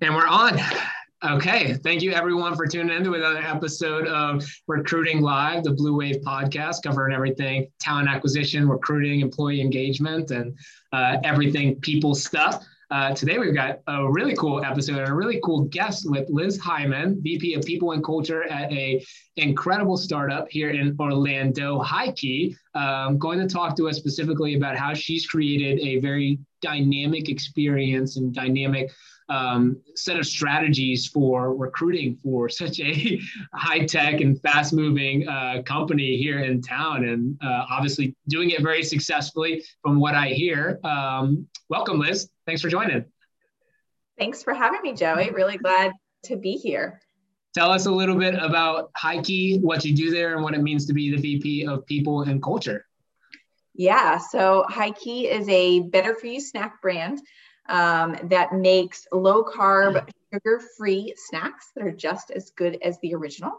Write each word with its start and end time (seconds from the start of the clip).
And 0.00 0.14
we're 0.14 0.26
on. 0.26 0.58
Okay. 1.24 1.74
Thank 1.74 2.02
you, 2.02 2.12
everyone, 2.12 2.56
for 2.56 2.66
tuning 2.66 2.94
in 2.94 3.04
to 3.04 3.14
another 3.14 3.38
episode 3.38 4.06
of 4.08 4.44
Recruiting 4.66 5.22
Live, 5.22 5.62
the 5.62 5.70
Blue 5.70 5.96
Wave 5.96 6.16
podcast, 6.16 6.82
covering 6.82 7.14
everything 7.14 7.68
talent 7.80 8.08
acquisition, 8.08 8.68
recruiting, 8.68 9.20
employee 9.20 9.60
engagement, 9.60 10.32
and 10.32 10.58
uh, 10.92 11.18
everything 11.22 11.80
people 11.80 12.14
stuff. 12.14 12.64
Uh, 12.90 13.14
today, 13.14 13.38
we've 13.38 13.54
got 13.54 13.80
a 13.86 14.10
really 14.10 14.34
cool 14.36 14.62
episode 14.64 14.98
and 14.98 15.08
a 15.08 15.14
really 15.14 15.40
cool 15.42 15.62
guest 15.64 16.08
with 16.08 16.28
Liz 16.28 16.58
Hyman, 16.58 17.22
VP 17.22 17.54
of 17.54 17.64
People 17.64 17.92
and 17.92 18.04
Culture 18.04 18.44
at 18.44 18.70
a 18.70 19.04
incredible 19.36 19.96
startup 19.96 20.48
here 20.50 20.70
in 20.70 20.94
Orlando, 21.00 21.82
HighKey. 21.82 22.54
Um, 22.74 23.18
going 23.18 23.38
to 23.38 23.46
talk 23.46 23.76
to 23.76 23.88
us 23.88 23.96
specifically 23.96 24.56
about 24.56 24.76
how 24.76 24.92
she's 24.94 25.26
created 25.26 25.80
a 25.80 26.00
very 26.00 26.38
dynamic 26.64 27.28
experience 27.28 28.16
and 28.16 28.34
dynamic 28.34 28.90
um, 29.28 29.80
set 29.94 30.18
of 30.18 30.26
strategies 30.26 31.06
for 31.06 31.54
recruiting 31.54 32.18
for 32.22 32.48
such 32.60 32.80
a 32.80 33.20
high 33.52 33.84
tech 33.84 34.20
and 34.20 34.40
fast 34.40 34.72
moving 34.72 35.28
uh, 35.28 35.62
company 35.64 36.16
here 36.16 36.40
in 36.40 36.62
town, 36.62 37.04
and 37.04 37.38
uh, 37.42 37.66
obviously 37.70 38.16
doing 38.28 38.50
it 38.50 38.62
very 38.62 38.82
successfully 38.82 39.62
from 39.82 40.00
what 40.00 40.14
I 40.14 40.28
hear. 40.28 40.80
Um, 40.84 41.46
welcome, 41.68 41.98
Liz. 41.98 42.30
Thanks 42.46 42.62
for 42.62 42.68
joining. 42.68 43.04
Thanks 44.18 44.42
for 44.42 44.54
having 44.54 44.80
me, 44.82 44.94
Joey. 44.94 45.30
Really 45.30 45.58
glad 45.58 45.92
to 46.24 46.36
be 46.36 46.52
here. 46.56 47.00
Tell 47.54 47.70
us 47.70 47.86
a 47.86 47.90
little 47.90 48.16
bit 48.16 48.34
about 48.34 48.90
HighKey, 48.94 49.60
what 49.60 49.84
you 49.84 49.94
do 49.94 50.10
there, 50.10 50.34
and 50.34 50.42
what 50.42 50.54
it 50.54 50.62
means 50.62 50.86
to 50.86 50.92
be 50.92 51.10
the 51.14 51.20
VP 51.20 51.66
of 51.66 51.86
People 51.86 52.22
and 52.22 52.42
Culture. 52.42 52.86
Yeah, 53.74 54.18
so 54.18 54.64
HighKey 54.70 55.30
is 55.30 55.48
a 55.48 55.80
better 55.80 56.14
for 56.14 56.26
you 56.26 56.40
snack 56.40 56.80
brand 56.80 57.20
um, 57.68 58.16
that 58.24 58.52
makes 58.52 59.06
low 59.12 59.42
carb, 59.44 60.08
sugar 60.32 60.62
free 60.78 61.14
snacks 61.16 61.70
that 61.74 61.84
are 61.84 61.92
just 61.92 62.30
as 62.30 62.50
good 62.50 62.78
as 62.82 62.98
the 63.00 63.14
original. 63.14 63.52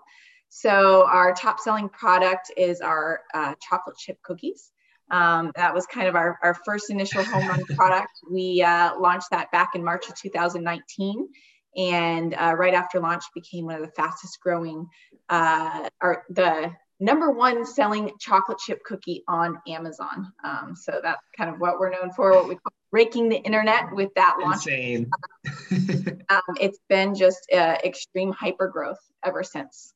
So, 0.47 1.05
our 1.07 1.33
top 1.33 1.59
selling 1.59 1.89
product 1.89 2.51
is 2.55 2.79
our 2.79 3.21
uh, 3.33 3.55
chocolate 3.61 3.97
chip 3.97 4.21
cookies. 4.21 4.71
Um, 5.11 5.51
that 5.55 5.73
was 5.73 5.85
kind 5.85 6.07
of 6.07 6.15
our, 6.15 6.39
our 6.41 6.53
first 6.53 6.89
initial 6.89 7.23
home 7.25 7.47
run 7.47 7.65
product. 7.75 8.11
We 8.31 8.61
uh, 8.61 8.97
launched 8.97 9.31
that 9.31 9.51
back 9.51 9.75
in 9.75 9.83
March 9.83 10.07
of 10.07 10.15
2019 10.15 11.27
and 11.75 12.33
uh, 12.35 12.55
right 12.57 12.73
after 12.73 12.99
launch 12.99 13.23
became 13.33 13.65
one 13.65 13.75
of 13.75 13.81
the 13.81 13.91
fastest 13.91 14.39
growing 14.39 14.87
uh, 15.29 15.89
or 16.01 16.23
the 16.29 16.71
number 16.99 17.31
one 17.31 17.65
selling 17.65 18.11
chocolate 18.19 18.57
chip 18.59 18.83
cookie 18.83 19.23
on 19.27 19.59
Amazon. 19.67 20.31
Um, 20.43 20.75
so 20.75 20.99
that's 21.03 21.21
kind 21.37 21.49
of 21.49 21.59
what 21.59 21.79
we're 21.79 21.89
known 21.89 22.11
for, 22.11 22.31
what 22.31 22.47
we 22.47 22.55
call 22.55 22.73
breaking 22.91 23.27
the 23.27 23.37
internet 23.37 23.93
with 23.93 24.13
that 24.15 24.37
launch. 24.41 24.67
Insane. 24.67 25.09
um, 26.29 26.41
it's 26.61 26.79
been 26.87 27.13
just 27.13 27.45
uh, 27.53 27.77
extreme 27.83 28.31
hyper 28.31 28.67
growth 28.67 28.99
ever 29.25 29.43
since. 29.43 29.93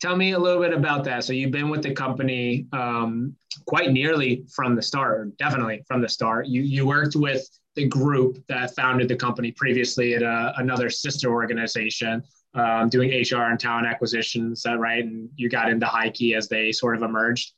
Tell 0.00 0.14
me 0.14 0.32
a 0.32 0.38
little 0.38 0.62
bit 0.62 0.72
about 0.72 1.04
that. 1.04 1.24
So 1.24 1.32
you've 1.32 1.50
been 1.50 1.70
with 1.70 1.82
the 1.82 1.92
company 1.92 2.66
um, 2.72 3.34
quite 3.66 3.90
nearly 3.90 4.44
from 4.54 4.76
the 4.76 4.82
start, 4.82 5.36
definitely 5.38 5.82
from 5.88 6.02
the 6.02 6.08
start. 6.08 6.46
You 6.46 6.62
you 6.62 6.86
worked 6.86 7.16
with 7.16 7.48
the 7.74 7.88
group 7.88 8.44
that 8.48 8.74
founded 8.76 9.08
the 9.08 9.16
company 9.16 9.52
previously 9.52 10.14
at 10.14 10.22
a, 10.22 10.28
uh, 10.28 10.52
another 10.58 10.90
sister 10.90 11.30
organization 11.30 12.22
um, 12.54 12.88
doing 12.88 13.10
HR 13.10 13.42
and 13.42 13.58
talent 13.58 13.86
acquisition. 13.86 14.52
Is 14.52 14.62
that 14.62 14.78
right? 14.78 15.04
And 15.04 15.30
you 15.36 15.48
got 15.48 15.70
into 15.70 15.86
HighKey 15.86 16.36
as 16.36 16.48
they 16.48 16.72
sort 16.72 16.96
of 16.96 17.02
emerged. 17.02 17.52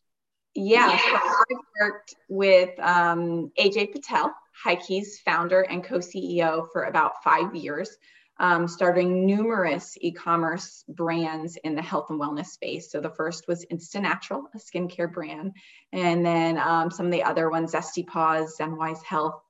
Yeah, 0.54 0.96
so 0.96 1.04
I 1.06 1.42
worked 1.80 2.16
with 2.28 2.78
um, 2.80 3.52
AJ 3.58 3.92
Patel, 3.92 4.34
HighKey's 4.64 5.20
founder 5.20 5.62
and 5.62 5.84
co-CEO 5.84 6.66
for 6.72 6.84
about 6.84 7.22
five 7.22 7.54
years, 7.54 7.96
um, 8.40 8.66
starting 8.66 9.26
numerous 9.26 9.96
e-commerce 10.00 10.84
brands 10.88 11.56
in 11.62 11.76
the 11.76 11.82
health 11.82 12.06
and 12.10 12.20
wellness 12.20 12.46
space. 12.46 12.90
So 12.90 13.00
the 13.00 13.10
first 13.10 13.46
was 13.46 13.64
Insta 13.72 14.02
Natural, 14.02 14.42
a 14.52 14.58
skincare 14.58 15.12
brand, 15.12 15.52
and 15.92 16.26
then 16.26 16.58
um, 16.58 16.90
some 16.90 17.06
of 17.06 17.12
the 17.12 17.22
other 17.22 17.48
ones, 17.48 17.72
Zesty 17.72 18.04
Paws, 18.04 18.56
Zenwise 18.58 19.04
Health, 19.04 19.40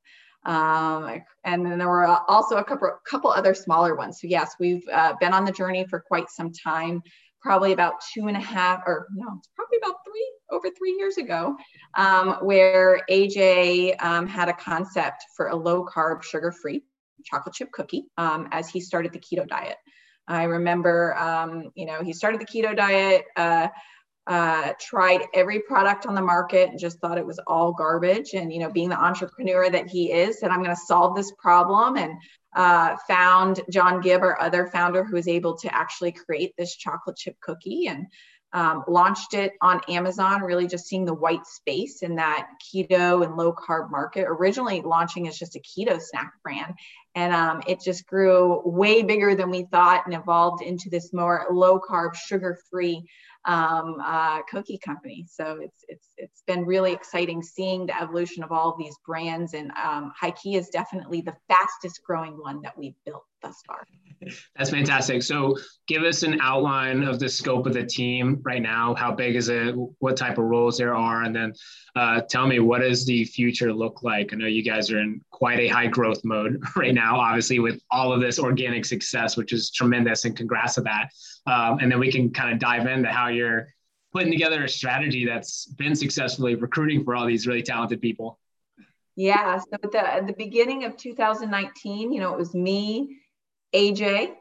um, 0.45 1.23
and 1.45 1.65
then 1.65 1.79
there 1.79 1.89
were 1.89 2.07
also 2.07 2.57
a 2.57 2.65
couple, 2.65 2.91
couple 3.09 3.31
other 3.31 3.55
smaller 3.55 3.95
ones. 3.95 4.21
So 4.21 4.27
yes, 4.27 4.55
we've 4.59 4.83
uh, 4.93 5.15
been 5.21 5.33
on 5.33 5.45
the 5.45 5.53
journey 5.53 5.87
for 5.89 6.01
quite 6.01 6.31
some 6.31 6.53
time, 6.53 7.03
probably 7.41 7.73
about 7.73 7.95
two 8.13 8.29
and 8.29 8.37
a 8.37 8.41
half, 8.41 8.83
or 8.87 9.07
no, 9.15 9.27
it's 9.39 9.49
probably 9.55 9.79
about 9.83 9.97
three, 10.07 10.33
over 10.51 10.69
three 10.77 10.97
years 10.99 11.17
ago, 11.19 11.57
um, 11.95 12.37
where 12.43 13.03
AJ 13.11 14.03
um, 14.03 14.27
had 14.27 14.49
a 14.49 14.55
concept 14.55 15.25
for 15.37 15.49
a 15.49 15.57
low 15.57 15.85
carb, 15.85 16.23
sugar 16.23 16.53
free 16.53 16.83
chocolate 17.25 17.55
chip 17.55 17.71
cookie 17.73 18.07
um, 18.17 18.49
as 18.53 18.69
he 18.69 18.81
started 18.81 19.13
the 19.13 19.19
keto 19.19 19.47
diet. 19.47 19.77
I 20.29 20.45
remember, 20.45 21.17
um, 21.17 21.71
you 21.75 21.87
know, 21.87 22.03
he 22.03 22.13
started 22.13 22.41
the 22.41 22.47
keto 22.47 22.77
diet. 22.77 23.25
Uh, 23.37 23.69
uh, 24.31 24.73
tried 24.79 25.23
every 25.35 25.59
product 25.59 26.07
on 26.07 26.15
the 26.15 26.23
market 26.23 26.71
and 26.71 26.79
just 26.79 27.01
thought 27.01 27.19
it 27.19 27.27
was 27.27 27.41
all 27.49 27.73
garbage. 27.73 28.33
And, 28.33 28.53
you 28.53 28.61
know, 28.61 28.71
being 28.71 28.89
the 28.89 29.03
entrepreneur 29.03 29.69
that 29.69 29.89
he 29.89 30.13
is, 30.13 30.39
said, 30.39 30.51
I'm 30.53 30.63
going 30.63 30.75
to 30.75 30.83
solve 30.87 31.17
this 31.17 31.33
problem. 31.37 31.97
And 31.97 32.13
uh, 32.55 32.97
found 33.09 33.61
John 33.71 34.01
Gibb, 34.01 34.23
our 34.23 34.41
other 34.41 34.69
founder, 34.69 35.03
who 35.03 35.17
was 35.17 35.27
able 35.27 35.57
to 35.59 35.75
actually 35.75 36.13
create 36.13 36.55
this 36.57 36.77
chocolate 36.77 37.17
chip 37.17 37.37
cookie 37.41 37.89
and 37.89 38.07
um, 38.53 38.85
launched 38.87 39.35
it 39.35 39.55
on 39.63 39.81
Amazon, 39.89 40.43
really 40.43 40.69
just 40.69 40.87
seeing 40.87 41.05
the 41.05 41.15
white 41.15 41.47
space 41.47 42.03
in 42.03 42.15
that 42.17 42.49
keto 42.63 43.25
and 43.25 43.37
low 43.37 43.53
carb 43.53 43.91
market. 43.91 44.27
Originally 44.29 44.81
launching 44.81 45.27
as 45.27 45.39
just 45.39 45.57
a 45.57 45.61
keto 45.61 46.01
snack 46.01 46.35
brand. 46.45 46.75
And 47.17 47.33
um, 47.33 47.63
it 47.67 47.81
just 47.81 48.07
grew 48.07 48.63
way 48.65 49.03
bigger 49.03 49.35
than 49.35 49.51
we 49.51 49.67
thought 49.73 50.07
and 50.07 50.15
evolved 50.15 50.63
into 50.63 50.89
this 50.89 51.13
more 51.13 51.47
low 51.51 51.81
carb, 51.81 52.15
sugar 52.15 52.61
free 52.71 53.05
um, 53.47 53.97
uh, 54.05 54.43
cookie 54.43 54.79
company. 54.79 55.27
So 55.29 55.59
it's 55.61 55.85
it's 55.89 56.09
it's 56.17 56.43
been 56.47 56.65
really 56.65 56.93
exciting 56.93 57.43
seeing 57.43 57.87
the 57.87 58.01
evolution 58.01 58.43
of 58.43 58.53
all 58.53 58.71
of 58.71 58.79
these 58.79 58.97
brands, 59.07 59.55
and 59.55 59.71
um, 59.83 60.13
HighKey 60.23 60.57
is 60.57 60.69
definitely 60.69 61.23
the 61.23 61.35
fastest 61.49 62.03
growing 62.05 62.35
one 62.39 62.61
that 62.63 62.77
we've 62.77 62.95
built 63.05 63.25
thus 63.43 63.57
far. 63.67 63.87
That's 64.57 64.71
fantastic. 64.71 65.23
So, 65.23 65.57
give 65.89 66.03
us 66.03 66.23
an 66.23 66.41
outline 66.43 67.03
of 67.03 67.19
the 67.19 67.29
scope 67.29 67.67
of 67.67 67.73
the 67.73 67.85
team 67.85 68.41
right 68.43 68.61
now. 68.61 68.95
How 68.95 69.13
big 69.13 69.35
is 69.35 69.49
it? 69.49 69.75
What 69.99 70.17
type 70.17 70.37
of 70.37 70.45
roles 70.45 70.77
there 70.77 70.95
are? 70.95 71.23
And 71.23 71.35
then 71.35 71.55
uh, 71.97 72.21
tell 72.29 72.47
me, 72.47 72.61
what 72.61 72.83
does 72.83 73.07
the 73.07 73.25
future 73.25 73.73
look 73.73 74.03
like? 74.03 74.33
I 74.33 74.37
know 74.37 74.47
you 74.47 74.63
guys 74.63 74.91
are 74.91 75.01
in 75.01 75.23
quite 75.31 75.59
a 75.59 75.69
high 75.69 75.87
growth 75.87 76.23
mode 76.23 76.63
right 76.77 76.93
now, 76.93 77.19
obviously, 77.19 77.61
with 77.61 77.81
all 77.91 78.13
of 78.13 78.21
this 78.21 78.39
organic 78.39 78.85
success, 78.85 79.39
which 79.39 79.55
is 79.55 79.71
tremendous. 79.71 80.27
And 80.27 80.37
congrats 80.37 80.75
to 80.75 80.83
that. 80.83 81.09
Um, 81.47 81.79
and 81.81 81.91
then 81.91 81.99
we 81.99 82.13
can 82.13 82.31
kind 82.31 82.53
of 82.53 82.59
dive 82.59 82.87
into 82.87 83.09
how 83.09 83.29
you're 83.29 83.69
putting 84.13 84.31
together 84.31 84.65
a 84.65 84.69
strategy 84.69 85.25
that's 85.27 85.67
been 85.67 85.95
successfully 85.95 86.55
recruiting 86.55 87.05
for 87.05 87.15
all 87.15 87.27
these 87.27 87.47
really 87.47 87.63
talented 87.63 88.01
people. 88.01 88.39
Yeah. 89.17 89.59
So, 89.59 89.67
at 89.83 89.93
the, 89.93 90.15
at 90.15 90.27
the 90.27 90.33
beginning 90.33 90.85
of 90.85 90.97
2019, 90.97 92.13
you 92.13 92.21
know, 92.21 92.33
it 92.33 92.39
was 92.39 92.55
me 92.55 93.19
AJ, 93.75 94.33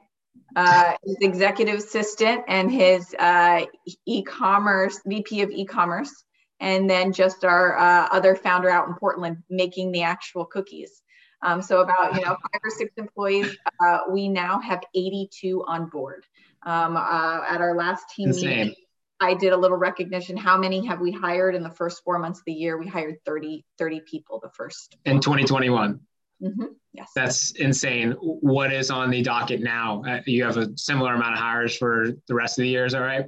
uh, 0.56 0.94
his 1.04 1.18
executive 1.22 1.80
assistant, 1.80 2.44
and 2.48 2.72
his 2.72 3.14
uh, 3.18 3.66
e-commerce 4.06 5.00
VP 5.06 5.42
of 5.42 5.52
e-commerce, 5.52 6.24
and 6.60 6.90
then 6.90 7.14
just 7.14 7.46
our 7.46 7.78
uh, 7.78 8.08
other 8.12 8.36
founder 8.36 8.70
out 8.70 8.88
in 8.88 8.96
Portland 8.96 9.38
making 9.50 9.92
the 9.92 10.04
actual 10.04 10.46
cookies. 10.46 11.02
Um, 11.42 11.62
so 11.62 11.82
about 11.82 12.16
you 12.16 12.22
know 12.22 12.36
five 12.36 12.62
or 12.64 12.70
six 12.70 12.92
employees. 12.98 13.58
Uh, 13.86 14.00
we 14.12 14.28
now 14.28 14.60
have 14.60 14.82
82 14.96 15.64
on 15.68 15.90
board. 15.90 16.26
Um, 16.64 16.98
uh, 16.98 17.42
at 17.50 17.62
our 17.62 17.76
last 17.76 18.10
team 18.16 18.30
Insane. 18.30 18.50
meeting, 18.50 18.76
I 19.22 19.34
did 19.34 19.54
a 19.54 19.58
little 19.58 19.78
recognition. 19.78 20.38
How 20.38 20.58
many 20.58 20.86
have 20.86 21.00
we 21.00 21.12
hired 21.12 21.56
in 21.56 21.64
the 21.64 21.70
first 21.70 22.04
four 22.04 22.20
months 22.20 22.40
of 22.40 22.46
the 22.46 22.54
year? 22.54 22.78
We 22.78 22.88
hired 22.88 23.18
30 23.26 23.66
30 23.78 24.02
people 24.02 24.40
the 24.42 24.50
first 24.50 24.98
in 25.06 25.20
2021. 25.20 26.00
Mm-hmm. 26.42 26.66
Yes. 26.94 27.12
That's 27.16 27.52
insane. 27.52 28.12
What 28.22 28.74
is 28.74 28.90
on 28.90 29.10
the 29.10 29.22
docket 29.22 29.62
now? 29.62 30.04
Uh, 30.08 30.22
you 30.26 30.44
have 30.44 30.58
a 30.58 30.76
similar 30.78 31.14
amount 31.14 31.34
of 31.34 31.40
hires 31.40 31.76
for 31.76 32.08
the 32.28 32.34
rest 32.34 32.58
of 32.58 32.64
the 32.64 32.70
year, 32.70 32.86
is 32.86 32.94
that 32.94 33.00
right? 33.00 33.26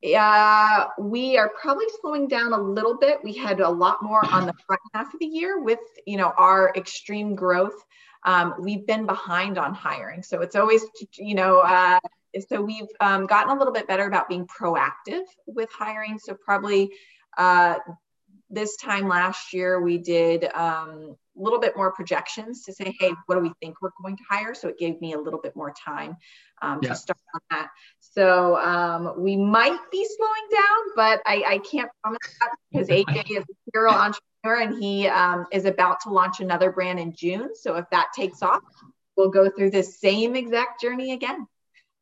Yeah, 0.00 0.86
we 0.98 1.38
are 1.38 1.50
probably 1.60 1.86
slowing 2.00 2.26
down 2.26 2.52
a 2.52 2.60
little 2.60 2.98
bit. 2.98 3.18
We 3.22 3.34
had 3.34 3.60
a 3.60 3.68
lot 3.68 4.02
more 4.02 4.24
on 4.32 4.46
the 4.46 4.54
front 4.66 4.80
half 4.94 5.14
of 5.14 5.20
the 5.20 5.26
year 5.26 5.62
with, 5.62 5.78
you 6.06 6.16
know, 6.16 6.32
our 6.36 6.72
extreme 6.74 7.36
growth. 7.36 7.76
Um, 8.24 8.54
we've 8.58 8.84
been 8.86 9.06
behind 9.06 9.58
on 9.58 9.74
hiring, 9.74 10.22
so 10.22 10.40
it's 10.40 10.56
always, 10.56 10.84
you 11.16 11.34
know, 11.34 11.58
uh, 11.58 12.00
so 12.48 12.62
we've 12.62 12.88
um, 13.00 13.26
gotten 13.26 13.54
a 13.54 13.58
little 13.58 13.72
bit 13.72 13.86
better 13.86 14.06
about 14.06 14.28
being 14.28 14.46
proactive 14.46 15.24
with 15.46 15.70
hiring. 15.70 16.18
So 16.18 16.34
probably 16.34 16.90
uh, 17.36 17.78
this 18.50 18.76
time 18.76 19.08
last 19.08 19.52
year 19.52 19.80
we 19.80 19.98
did 19.98 20.44
um, 20.54 21.16
a 21.36 21.40
little 21.42 21.58
bit 21.58 21.76
more 21.76 21.92
projections 21.92 22.64
to 22.64 22.72
say, 22.72 22.94
hey, 23.00 23.10
what 23.26 23.36
do 23.36 23.40
we 23.40 23.52
think 23.60 23.80
we're 23.80 23.90
going 24.02 24.16
to 24.16 24.22
hire? 24.28 24.54
So 24.54 24.68
it 24.68 24.78
gave 24.78 25.00
me 25.00 25.14
a 25.14 25.18
little 25.18 25.40
bit 25.40 25.56
more 25.56 25.72
time 25.72 26.16
um, 26.60 26.80
yeah. 26.82 26.90
to 26.90 26.94
start 26.94 27.18
on 27.34 27.40
that. 27.50 27.68
So 28.00 28.56
um, 28.58 29.14
we 29.16 29.36
might 29.36 29.78
be 29.90 30.06
slowing 30.16 30.48
down, 30.50 30.78
but 30.94 31.22
I, 31.26 31.44
I 31.46 31.58
can't 31.58 31.90
promise 32.02 32.18
that 32.40 32.50
because 32.70 32.88
AJ 32.88 33.30
is 33.30 33.44
a 33.44 33.70
serial 33.72 33.94
entrepreneur 33.94 34.60
and 34.60 34.82
he 34.82 35.08
um, 35.08 35.46
is 35.50 35.64
about 35.64 36.00
to 36.00 36.10
launch 36.10 36.40
another 36.40 36.70
brand 36.70 37.00
in 37.00 37.14
June. 37.14 37.50
So 37.54 37.76
if 37.76 37.86
that 37.90 38.08
takes 38.14 38.42
off, 38.42 38.60
we'll 39.16 39.30
go 39.30 39.50
through 39.50 39.70
the 39.70 39.82
same 39.82 40.36
exact 40.36 40.80
journey 40.80 41.12
again. 41.12 41.46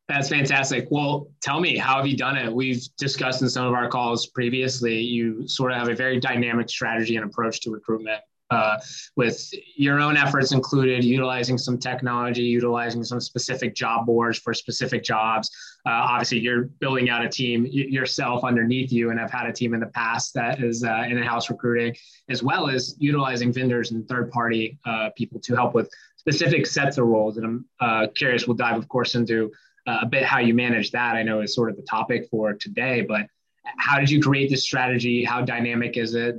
That's 0.07 0.27
fantastic. 0.27 0.87
Well, 0.91 1.29
tell 1.41 1.61
me, 1.61 1.77
how 1.77 1.95
have 1.95 2.05
you 2.05 2.17
done 2.17 2.35
it? 2.35 2.51
We've 2.51 2.83
discussed 2.97 3.41
in 3.41 3.49
some 3.49 3.65
of 3.65 3.73
our 3.73 3.87
calls 3.87 4.27
previously, 4.27 4.99
you 4.99 5.47
sort 5.47 5.71
of 5.71 5.77
have 5.77 5.87
a 5.87 5.95
very 5.95 6.19
dynamic 6.19 6.69
strategy 6.69 7.15
and 7.15 7.25
approach 7.25 7.61
to 7.61 7.71
recruitment. 7.71 8.19
Uh, 8.49 8.77
with 9.15 9.49
your 9.77 10.01
own 10.01 10.17
efforts 10.17 10.51
included 10.51 11.05
utilizing 11.05 11.57
some 11.57 11.77
technology, 11.77 12.41
utilizing 12.41 13.01
some 13.01 13.21
specific 13.21 13.73
job 13.73 14.05
boards 14.05 14.37
for 14.37 14.53
specific 14.53 15.05
jobs. 15.05 15.49
Uh, 15.85 15.91
obviously, 15.91 16.37
you're 16.39 16.63
building 16.81 17.09
out 17.09 17.23
a 17.23 17.29
team 17.29 17.65
yourself 17.65 18.43
underneath 18.43 18.91
you, 18.91 19.09
and 19.09 19.21
I've 19.21 19.31
had 19.31 19.47
a 19.47 19.53
team 19.53 19.73
in 19.73 19.79
the 19.79 19.87
past 19.87 20.33
that 20.33 20.61
is 20.61 20.83
uh, 20.83 21.05
in-house 21.07 21.49
recruiting, 21.49 21.95
as 22.27 22.43
well 22.43 22.67
as 22.67 22.97
utilizing 22.99 23.53
vendors 23.53 23.91
and 23.91 24.05
third-party 24.05 24.77
uh, 24.85 25.11
people 25.15 25.39
to 25.39 25.55
help 25.55 25.73
with 25.73 25.89
specific 26.17 26.67
sets 26.67 26.97
of 26.97 27.05
roles. 27.07 27.37
And 27.37 27.45
I'm 27.45 27.65
uh, 27.79 28.07
curious. 28.13 28.47
We'll 28.47 28.57
dive, 28.57 28.75
of 28.75 28.89
course, 28.89 29.15
into 29.15 29.49
uh, 29.87 29.99
a 30.01 30.05
bit 30.05 30.23
how 30.23 30.39
you 30.39 30.53
manage 30.53 30.91
that. 30.91 31.15
I 31.15 31.23
know 31.23 31.41
is 31.41 31.55
sort 31.55 31.69
of 31.69 31.75
the 31.75 31.83
topic 31.83 32.27
for 32.29 32.53
today, 32.53 33.01
but 33.01 33.27
how 33.63 33.99
did 33.99 34.09
you 34.09 34.21
create 34.21 34.49
this 34.49 34.63
strategy? 34.63 35.23
How 35.23 35.41
dynamic 35.41 35.97
is 35.97 36.15
it? 36.15 36.35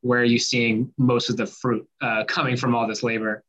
Where 0.00 0.20
are 0.20 0.24
you 0.24 0.38
seeing 0.38 0.92
most 0.96 1.30
of 1.30 1.36
the 1.36 1.46
fruit 1.46 1.88
uh, 2.00 2.24
coming 2.24 2.56
from 2.56 2.74
all 2.74 2.86
this 2.86 3.02
labor? 3.02 3.42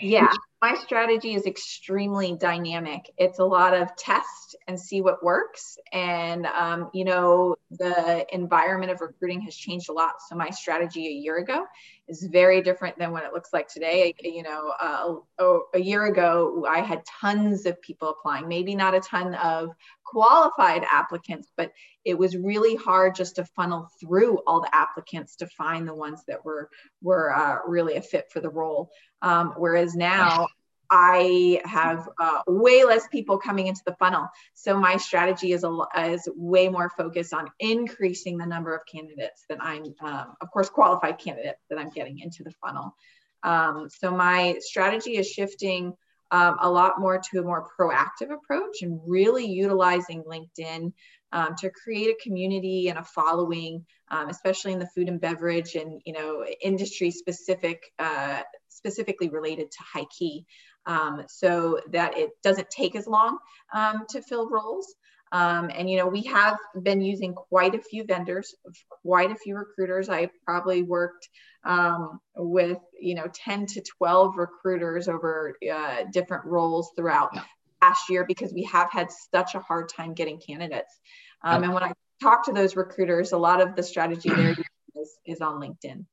Yeah, 0.00 0.30
my 0.60 0.74
strategy 0.74 1.34
is 1.34 1.46
extremely 1.46 2.36
dynamic. 2.36 3.10
It's 3.16 3.38
a 3.38 3.44
lot 3.44 3.72
of 3.72 3.94
test 3.96 4.56
and 4.66 4.78
see 4.78 5.00
what 5.00 5.22
works. 5.22 5.78
And, 5.92 6.46
um, 6.46 6.90
you 6.92 7.04
know, 7.04 7.56
the 7.70 8.26
environment 8.32 8.92
of 8.92 9.00
recruiting 9.00 9.40
has 9.42 9.56
changed 9.56 9.88
a 9.88 9.92
lot. 9.92 10.12
So 10.28 10.36
my 10.36 10.50
strategy 10.50 11.06
a 11.06 11.10
year 11.10 11.38
ago 11.38 11.64
is 12.08 12.28
very 12.30 12.62
different 12.62 12.98
than 12.98 13.12
what 13.12 13.24
it 13.24 13.32
looks 13.32 13.52
like 13.52 13.68
today. 13.68 14.14
You 14.20 14.42
know, 14.42 14.72
uh, 14.80 15.58
a 15.74 15.78
year 15.78 16.06
ago, 16.06 16.66
I 16.68 16.80
had 16.80 17.02
tons 17.20 17.66
of 17.66 17.80
people 17.82 18.10
applying, 18.10 18.48
maybe 18.48 18.74
not 18.74 18.94
a 18.94 19.00
ton 19.00 19.34
of 19.34 19.70
qualified 20.04 20.84
applicants, 20.90 21.52
but 21.56 21.72
it 22.04 22.16
was 22.16 22.36
really 22.36 22.76
hard 22.76 23.14
just 23.14 23.36
to 23.36 23.44
funnel 23.44 23.88
through 24.00 24.38
all 24.46 24.60
the 24.60 24.74
applicants 24.74 25.36
to 25.36 25.46
find 25.48 25.86
the 25.86 25.94
ones 25.94 26.22
that 26.28 26.44
were 26.44 26.70
were 27.02 27.34
uh, 27.34 27.58
really 27.66 27.96
a 27.96 28.02
fit 28.02 28.26
for 28.32 28.40
the 28.40 28.50
role. 28.50 28.90
Um, 29.22 29.54
whereas 29.56 29.94
now 29.94 30.46
I 30.90 31.60
have 31.64 32.08
uh, 32.20 32.42
way 32.46 32.84
less 32.84 33.06
people 33.08 33.38
coming 33.38 33.66
into 33.66 33.82
the 33.86 33.94
funnel. 33.94 34.28
So 34.54 34.78
my 34.78 34.96
strategy 34.96 35.52
is 35.52 35.64
a 35.64 35.78
is 35.98 36.28
way 36.34 36.68
more 36.68 36.90
focused 36.90 37.34
on 37.34 37.48
increasing 37.58 38.38
the 38.38 38.46
number 38.46 38.74
of 38.74 38.82
candidates 38.86 39.44
that 39.48 39.58
I'm, 39.60 39.94
um, 40.00 40.34
of 40.40 40.50
course, 40.50 40.68
qualified 40.68 41.18
candidates 41.18 41.62
that 41.70 41.78
I'm 41.78 41.90
getting 41.90 42.18
into 42.20 42.44
the 42.44 42.52
funnel. 42.52 42.94
Um, 43.42 43.88
so 43.88 44.10
my 44.10 44.56
strategy 44.60 45.16
is 45.16 45.28
shifting 45.28 45.94
um, 46.30 46.56
a 46.60 46.70
lot 46.70 46.98
more 46.98 47.20
to 47.30 47.40
a 47.40 47.42
more 47.42 47.68
proactive 47.78 48.32
approach 48.32 48.82
and 48.82 49.00
really 49.06 49.46
utilizing 49.46 50.24
LinkedIn 50.24 50.92
um, 51.32 51.54
to 51.58 51.70
create 51.70 52.08
a 52.08 52.22
community 52.22 52.88
and 52.88 52.98
a 52.98 53.04
following, 53.04 53.84
um, 54.08 54.28
especially 54.28 54.72
in 54.72 54.78
the 54.78 54.88
food 54.88 55.08
and 55.08 55.20
beverage 55.20 55.74
and 55.74 56.00
you 56.04 56.12
know 56.12 56.44
industry 56.62 57.10
specific, 57.10 57.92
uh, 57.98 58.42
specifically 58.68 59.28
related 59.28 59.70
to 59.70 59.78
high 59.82 60.06
key 60.16 60.46
um, 60.86 61.24
so 61.28 61.80
that 61.90 62.16
it 62.16 62.30
doesn't 62.42 62.70
take 62.70 62.96
as 62.96 63.06
long 63.06 63.38
um, 63.74 64.04
to 64.10 64.22
fill 64.22 64.48
roles. 64.48 64.94
Um, 65.32 65.70
and 65.74 65.90
you 65.90 65.96
know, 65.96 66.06
we 66.06 66.22
have 66.22 66.56
been 66.82 67.00
using 67.00 67.34
quite 67.34 67.74
a 67.74 67.82
few 67.82 68.04
vendors, 68.04 68.54
quite 69.02 69.30
a 69.30 69.34
few 69.34 69.56
recruiters. 69.56 70.08
I 70.08 70.30
probably 70.44 70.82
worked 70.82 71.28
um, 71.64 72.20
with 72.36 72.78
you 73.00 73.16
know 73.16 73.26
10 73.32 73.66
to 73.66 73.82
12 73.98 74.36
recruiters 74.36 75.08
over 75.08 75.56
uh, 75.70 76.04
different 76.12 76.44
roles 76.44 76.92
throughout 76.96 77.36
last 77.82 78.08
year 78.08 78.24
because 78.24 78.52
we 78.52 78.62
have 78.64 78.90
had 78.90 79.08
such 79.32 79.54
a 79.54 79.60
hard 79.60 79.88
time 79.88 80.14
getting 80.14 80.38
candidates. 80.38 81.00
Um, 81.42 81.64
and 81.64 81.74
when 81.74 81.82
I 81.82 81.92
talk 82.22 82.44
to 82.46 82.52
those 82.52 82.76
recruiters, 82.76 83.32
a 83.32 83.38
lot 83.38 83.60
of 83.60 83.76
the 83.76 83.82
strategy 83.82 84.28
there 84.28 84.56
is, 84.96 85.18
is 85.26 85.40
on 85.40 85.60
LinkedIn. 85.60 86.06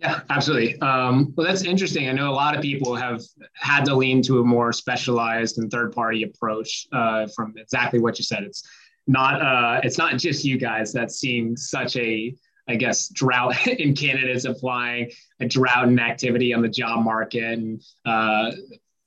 Yeah, 0.00 0.20
absolutely. 0.28 0.78
Um, 0.80 1.32
well, 1.36 1.46
that's 1.46 1.62
interesting. 1.62 2.08
I 2.08 2.12
know 2.12 2.30
a 2.30 2.34
lot 2.34 2.56
of 2.56 2.62
people 2.62 2.94
have 2.96 3.22
had 3.54 3.84
to 3.84 3.94
lean 3.94 4.22
to 4.22 4.40
a 4.40 4.44
more 4.44 4.72
specialized 4.72 5.58
and 5.58 5.70
third-party 5.70 6.24
approach 6.24 6.86
uh, 6.92 7.28
from 7.34 7.54
exactly 7.56 8.00
what 8.00 8.18
you 8.18 8.24
said. 8.24 8.42
It's 8.42 8.62
not 9.06 9.40
uh, 9.40 9.80
it's 9.84 9.98
not 9.98 10.16
just 10.18 10.44
you 10.44 10.58
guys 10.58 10.92
that's 10.92 11.16
seeing 11.16 11.56
such 11.56 11.96
a 11.96 12.34
I 12.66 12.76
guess 12.76 13.08
drought 13.08 13.66
in 13.66 13.94
candidates 13.94 14.46
applying, 14.46 15.10
a 15.40 15.46
drought 15.46 15.88
in 15.88 15.98
activity 15.98 16.52
on 16.52 16.62
the 16.62 16.68
job 16.68 17.04
market, 17.04 17.58
and 17.58 17.82
uh, 18.04 18.52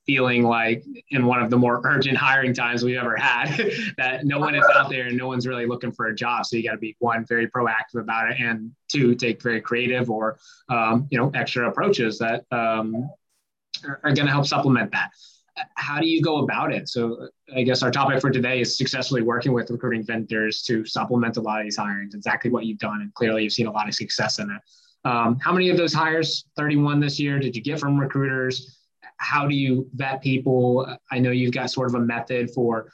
feeling 0.08 0.44
like 0.44 0.84
in 1.12 1.26
one 1.26 1.44
of 1.44 1.50
the 1.50 1.58
more 1.58 1.82
urgent 1.84 2.18
hiring 2.18 2.54
times 2.54 2.84
we've 2.84 2.98
ever 2.98 3.18
had 3.18 3.56
that 3.98 4.26
no 4.26 4.40
one 4.40 4.56
is 4.56 4.64
out 4.74 4.90
there 4.90 5.08
and 5.08 5.18
no 5.18 5.28
one's 5.28 5.46
really 5.46 5.68
looking 5.68 5.92
for 5.92 6.08
a 6.08 6.16
job. 6.16 6.46
So 6.46 6.56
you 6.56 6.64
got 6.64 6.72
to 6.72 6.78
be 6.78 6.96
one 7.00 7.26
very 7.26 7.48
proactive 7.48 8.00
about 8.00 8.32
it 8.32 8.38
and 8.40 8.72
two 8.90 9.14
take 9.14 9.44
very 9.44 9.62
creative 9.62 10.10
or 10.10 10.40
um, 10.70 11.08
you 11.12 11.20
know 11.20 11.30
extra 11.36 11.70
approaches 11.70 12.18
that 12.20 12.46
um, 12.52 13.10
are, 13.86 14.00
are 14.04 14.14
going 14.14 14.26
to 14.26 14.32
help 14.32 14.48
supplement 14.48 14.92
that. 14.92 15.12
How 15.76 16.00
do 16.00 16.08
you 16.08 16.22
go 16.22 16.38
about 16.44 16.74
it? 16.74 16.88
So 16.88 17.28
i 17.56 17.64
guess 17.64 17.82
our 17.82 17.92
topic 17.92 18.20
for 18.20 18.30
today 18.30 18.62
is 18.62 18.78
successfully 18.78 19.22
working 19.22 19.54
with 19.54 19.72
recruiting 19.72 20.04
vendors 20.04 20.62
to 20.62 20.86
supplement 20.86 21.38
a 21.38 21.42
lot 21.42 21.60
of 21.60 21.66
these 21.66 21.78
hirings 21.78 22.14
exactly 22.14 22.52
what 22.52 22.66
you've 22.66 22.78
done 22.78 23.02
and 23.02 23.14
clearly 23.14 23.44
you've 23.44 23.54
seen 23.54 23.68
a 23.68 23.72
lot 23.72 23.88
of 23.88 23.94
success 23.94 24.40
in 24.40 24.50
it. 24.50 24.62
Um, 25.06 25.40
how 25.40 25.54
many 25.54 25.70
of 25.70 25.78
those 25.78 25.94
hires 25.94 26.46
31 26.58 27.00
this 27.00 27.20
year 27.20 27.40
did 27.40 27.56
you 27.56 27.62
get 27.62 27.80
from 27.80 27.98
recruiters 27.98 28.77
how 29.18 29.48
do 29.48 29.56
you 29.56 29.90
vet 29.94 30.22
people? 30.22 30.88
I 31.12 31.20
know 31.20 31.32
you've 31.32 31.54
got 31.54 31.72
sort 31.72 31.90
of 31.90 31.96
a 31.96 32.00
method 32.00 32.52
for 32.52 32.92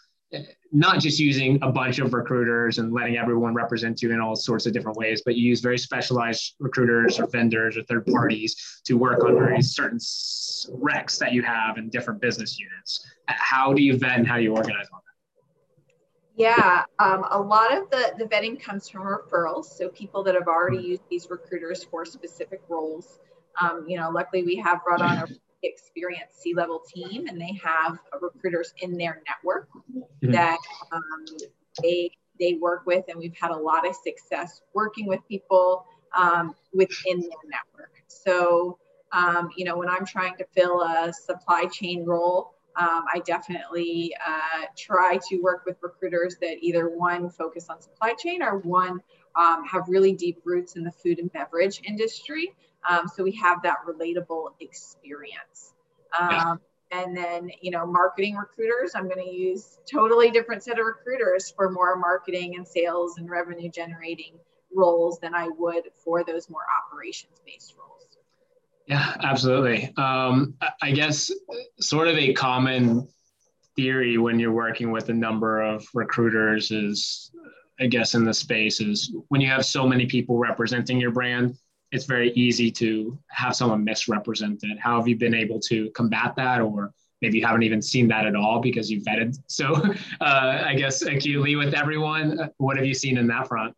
not 0.71 0.99
just 0.99 1.19
using 1.19 1.59
a 1.61 1.71
bunch 1.71 1.99
of 1.99 2.13
recruiters 2.13 2.79
and 2.79 2.91
letting 2.91 3.17
everyone 3.17 3.53
represent 3.53 4.01
you 4.01 4.11
in 4.11 4.19
all 4.19 4.35
sorts 4.35 4.65
of 4.65 4.73
different 4.73 4.97
ways, 4.97 5.21
but 5.23 5.35
you 5.35 5.47
use 5.47 5.61
very 5.61 5.77
specialized 5.77 6.55
recruiters 6.59 7.19
or 7.19 7.27
vendors 7.27 7.77
or 7.77 7.83
third 7.83 8.05
parties 8.07 8.81
to 8.83 8.97
work 8.97 9.23
on 9.23 9.35
very 9.35 9.61
certain 9.61 9.99
recs 9.99 11.19
that 11.19 11.33
you 11.33 11.43
have 11.43 11.77
in 11.77 11.89
different 11.89 12.19
business 12.19 12.59
units. 12.59 13.05
How 13.27 13.73
do 13.73 13.83
you 13.83 13.97
vet 13.97 14.17
and 14.17 14.27
how 14.27 14.37
do 14.37 14.43
you 14.43 14.55
organize 14.55 14.87
on 14.91 14.99
that? 15.05 15.13
Yeah, 16.35 16.83
um, 16.97 17.25
a 17.29 17.39
lot 17.39 17.77
of 17.77 17.91
the, 17.91 18.13
the 18.17 18.25
vetting 18.25 18.59
comes 18.59 18.89
from 18.89 19.03
referrals. 19.03 19.65
So 19.65 19.89
people 19.89 20.23
that 20.23 20.33
have 20.33 20.47
already 20.47 20.77
mm-hmm. 20.77 20.87
used 20.87 21.03
these 21.11 21.27
recruiters 21.29 21.83
for 21.83 22.05
specific 22.05 22.61
roles. 22.67 23.19
Um, 23.61 23.85
you 23.87 23.97
know, 23.97 24.09
luckily 24.09 24.41
we 24.43 24.55
have 24.55 24.83
brought 24.83 25.01
on 25.01 25.17
a 25.19 25.27
experienced 25.63 26.41
C-level 26.41 26.81
team, 26.93 27.27
and 27.27 27.39
they 27.39 27.59
have 27.63 27.97
recruiters 28.21 28.73
in 28.81 28.97
their 28.97 29.21
network 29.27 29.69
mm-hmm. 29.73 30.31
that 30.31 30.59
um, 30.91 31.25
they 31.81 32.11
they 32.39 32.53
work 32.59 32.85
with, 32.85 33.05
and 33.09 33.17
we've 33.17 33.35
had 33.39 33.51
a 33.51 33.55
lot 33.55 33.87
of 33.87 33.95
success 33.95 34.61
working 34.73 35.07
with 35.07 35.19
people 35.27 35.85
um, 36.17 36.55
within 36.73 37.21
their 37.21 37.43
network. 37.45 37.91
So, 38.07 38.79
um, 39.11 39.49
you 39.55 39.65
know, 39.65 39.77
when 39.77 39.89
I'm 39.89 40.05
trying 40.05 40.35
to 40.37 40.45
fill 40.55 40.81
a 40.81 41.13
supply 41.13 41.65
chain 41.65 42.05
role, 42.05 42.55
um, 42.75 43.05
I 43.13 43.19
definitely 43.19 44.15
uh, 44.25 44.65
try 44.75 45.19
to 45.29 45.37
work 45.41 45.63
with 45.65 45.77
recruiters 45.81 46.37
that 46.41 46.57
either 46.61 46.89
one 46.89 47.29
focus 47.29 47.67
on 47.69 47.81
supply 47.81 48.13
chain 48.13 48.41
or 48.41 48.57
one 48.57 48.99
um, 49.35 49.63
have 49.65 49.83
really 49.87 50.13
deep 50.13 50.39
roots 50.43 50.75
in 50.75 50.83
the 50.83 50.91
food 50.91 51.19
and 51.19 51.31
beverage 51.31 51.81
industry. 51.83 52.53
Um, 52.89 53.07
so 53.07 53.23
we 53.23 53.31
have 53.33 53.61
that 53.63 53.77
relatable 53.87 54.49
experience. 54.59 55.73
Um. 56.19 56.59
And 56.91 57.17
then, 57.17 57.49
you 57.59 57.71
know, 57.71 57.87
marketing 57.87 58.35
recruiters, 58.35 58.91
I'm 58.93 59.05
going 59.05 59.25
to 59.25 59.31
use 59.31 59.79
totally 59.91 60.29
different 60.29 60.61
set 60.63 60.77
of 60.77 60.85
recruiters 60.85 61.49
for 61.49 61.71
more 61.71 61.95
marketing 61.95 62.53
and 62.55 62.67
sales 62.67 63.17
and 63.17 63.27
revenue 63.27 63.67
generating 63.67 64.35
roles 64.71 65.19
than 65.19 65.33
I 65.33 65.49
would 65.57 65.85
for 66.03 66.23
those 66.23 66.51
more 66.51 66.61
operations 66.85 67.41
based 67.47 67.73
roles. 67.79 68.17
Yeah, 68.85 69.15
absolutely. 69.23 69.91
Um, 69.97 70.53
I 70.83 70.91
guess 70.91 71.31
sort 71.79 72.09
of 72.09 72.17
a 72.17 72.31
common 72.33 73.07
theory 73.75 74.19
when 74.19 74.39
you're 74.39 74.51
working 74.51 74.91
with 74.91 75.09
a 75.09 75.13
number 75.13 75.61
of 75.61 75.83
recruiters 75.95 76.69
is, 76.69 77.31
I 77.79 77.87
guess, 77.87 78.13
in 78.13 78.23
the 78.23 78.35
space 78.35 78.81
is 78.81 79.15
when 79.29 79.41
you 79.41 79.47
have 79.47 79.65
so 79.65 79.87
many 79.87 80.05
people 80.05 80.37
representing 80.37 80.99
your 80.99 81.11
brand, 81.11 81.57
it's 81.93 82.05
very 82.05 82.31
easy 82.33 82.71
to 82.71 83.17
have 83.27 83.55
someone 83.55 83.83
misrepresented. 83.83 84.77
How 84.79 84.97
have 84.97 85.07
you 85.07 85.15
been 85.15 85.35
able 85.35 85.59
to 85.61 85.89
combat 85.91 86.33
that, 86.35 86.59
or 86.59 86.91
maybe 87.21 87.37
you 87.37 87.45
haven't 87.45 87.63
even 87.63 87.81
seen 87.81 88.07
that 88.09 88.25
at 88.25 88.35
all 88.35 88.59
because 88.59 88.91
you 88.91 89.01
vetted 89.01 89.37
so 89.47 89.73
uh, 90.21 90.63
I 90.65 90.75
guess 90.75 91.03
acutely 91.03 91.55
with 91.55 91.73
everyone? 91.73 92.49
What 92.57 92.77
have 92.77 92.85
you 92.85 92.93
seen 92.93 93.17
in 93.17 93.27
that 93.27 93.47
front? 93.47 93.75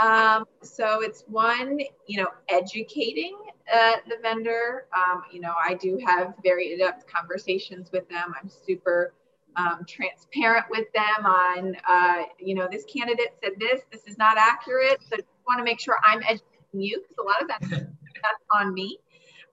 Um, 0.00 0.46
so 0.62 1.02
it's 1.02 1.24
one, 1.28 1.78
you 2.06 2.22
know, 2.22 2.28
educating 2.48 3.36
uh, 3.72 3.96
the 4.08 4.16
vendor. 4.22 4.86
Um, 4.96 5.22
you 5.30 5.40
know, 5.40 5.54
I 5.62 5.74
do 5.74 5.98
have 6.06 6.34
very 6.42 6.72
in-depth 6.72 7.06
conversations 7.06 7.90
with 7.92 8.08
them. 8.08 8.32
I'm 8.40 8.48
super 8.48 9.12
um, 9.56 9.84
transparent 9.86 10.64
with 10.70 10.86
them 10.94 11.26
on, 11.26 11.76
uh, 11.86 12.22
you 12.38 12.54
know, 12.54 12.66
this 12.70 12.84
candidate 12.84 13.34
said 13.42 13.52
this, 13.58 13.82
this 13.92 14.04
is 14.06 14.16
not 14.16 14.38
accurate. 14.38 15.02
So 15.02 15.16
want 15.50 15.58
to 15.58 15.64
make 15.64 15.80
sure 15.80 15.96
I'm 16.04 16.22
educated 16.22 16.59
you 16.72 17.02
because 17.02 17.16
a 17.18 17.26
lot 17.26 17.42
of 17.42 17.48
that 17.48 17.60
that's 18.22 18.44
on 18.54 18.74
me. 18.74 18.98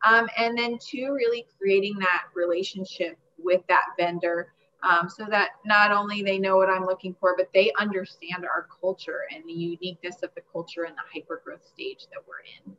Um, 0.06 0.30
and 0.38 0.58
then 0.58 0.78
two, 0.80 1.14
really 1.14 1.46
creating 1.58 1.98
that 2.00 2.26
relationship 2.36 3.18
with 3.38 3.62
that 3.68 3.86
vendor 3.98 4.54
um, 4.84 5.10
so 5.10 5.26
that 5.30 5.52
not 5.66 5.92
only 5.92 6.22
they 6.22 6.38
know 6.38 6.58
what 6.58 6.70
I'm 6.70 6.86
looking 6.86 7.16
for, 7.20 7.36
but 7.36 7.50
they 7.54 7.72
understand 7.80 8.46
our 8.46 8.68
culture 8.80 9.22
and 9.34 9.44
the 9.48 9.54
uniqueness 9.54 10.22
of 10.24 10.30
the 10.36 10.42
culture 10.52 10.84
and 10.84 10.96
the 10.96 11.02
hyper 11.14 11.42
growth 11.44 11.66
stage 11.66 12.06
that 12.12 12.22
we're 12.28 12.70
in. 12.70 12.78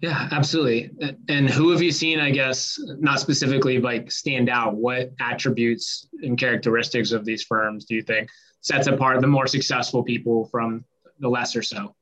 Yeah, 0.00 0.28
absolutely. 0.32 0.90
And 1.28 1.48
who 1.48 1.70
have 1.70 1.82
you 1.82 1.92
seen, 1.92 2.18
I 2.18 2.30
guess, 2.30 2.80
not 2.98 3.20
specifically 3.20 3.78
like 3.78 4.10
stand 4.10 4.48
out? 4.48 4.74
What 4.74 5.12
attributes 5.20 6.08
and 6.22 6.36
characteristics 6.36 7.12
of 7.12 7.24
these 7.24 7.44
firms 7.44 7.84
do 7.84 7.94
you 7.94 8.02
think 8.02 8.28
sets 8.60 8.88
apart 8.88 9.20
the 9.20 9.26
more 9.26 9.46
successful 9.46 10.02
people 10.02 10.46
from 10.46 10.84
the 11.20 11.28
lesser 11.28 11.62
so? 11.62 11.94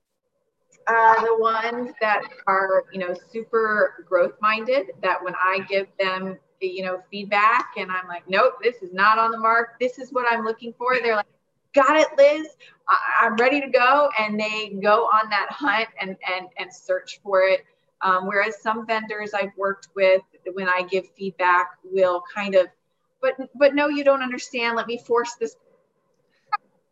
Uh, 0.87 1.21
the 1.25 1.37
ones 1.39 1.93
that 2.01 2.23
are, 2.47 2.85
you 2.93 3.01
know, 3.01 3.15
super 3.33 4.05
growth 4.09 4.35
minded, 4.41 4.93
that 5.03 5.23
when 5.23 5.35
I 5.35 5.61
give 5.69 5.89
them 5.99 6.39
you 6.61 6.83
know, 6.83 7.03
feedback 7.11 7.73
and 7.77 7.91
I'm 7.91 8.07
like, 8.09 8.29
nope, 8.29 8.55
this 8.63 8.83
is 8.83 8.93
not 8.93 9.19
on 9.19 9.31
the 9.31 9.39
mark. 9.39 9.79
This 9.81 9.99
is 9.99 10.13
what 10.13 10.27
I'm 10.31 10.45
looking 10.45 10.73
for. 10.79 10.97
They're 11.03 11.17
like, 11.17 11.27
got 11.75 11.97
it, 11.97 12.09
Liz. 12.17 12.47
I- 12.89 13.27
am 13.27 13.37
ready 13.37 13.61
to 13.61 13.69
go. 13.69 14.11
And 14.19 14.39
they 14.39 14.71
go 14.83 15.05
on 15.05 15.29
that 15.31 15.49
hunt 15.51 15.89
and, 16.01 16.17
and, 16.35 16.49
and 16.59 16.73
search 16.73 17.21
for 17.23 17.43
it. 17.43 17.65
Um, 18.03 18.27
whereas 18.27 18.61
some 18.61 18.87
vendors 18.87 19.33
I've 19.35 19.57
worked 19.57 19.89
with, 19.95 20.23
when 20.53 20.69
I 20.69 20.87
give 20.91 21.07
feedback, 21.17 21.79
will 21.83 22.23
kind 22.35 22.55
of, 22.55 22.67
but 23.23 23.35
but 23.55 23.75
no, 23.75 23.89
you 23.89 24.05
don't 24.05 24.23
understand. 24.23 24.77
Let 24.77 24.87
me 24.87 24.99
force 24.99 25.35
this. 25.35 25.57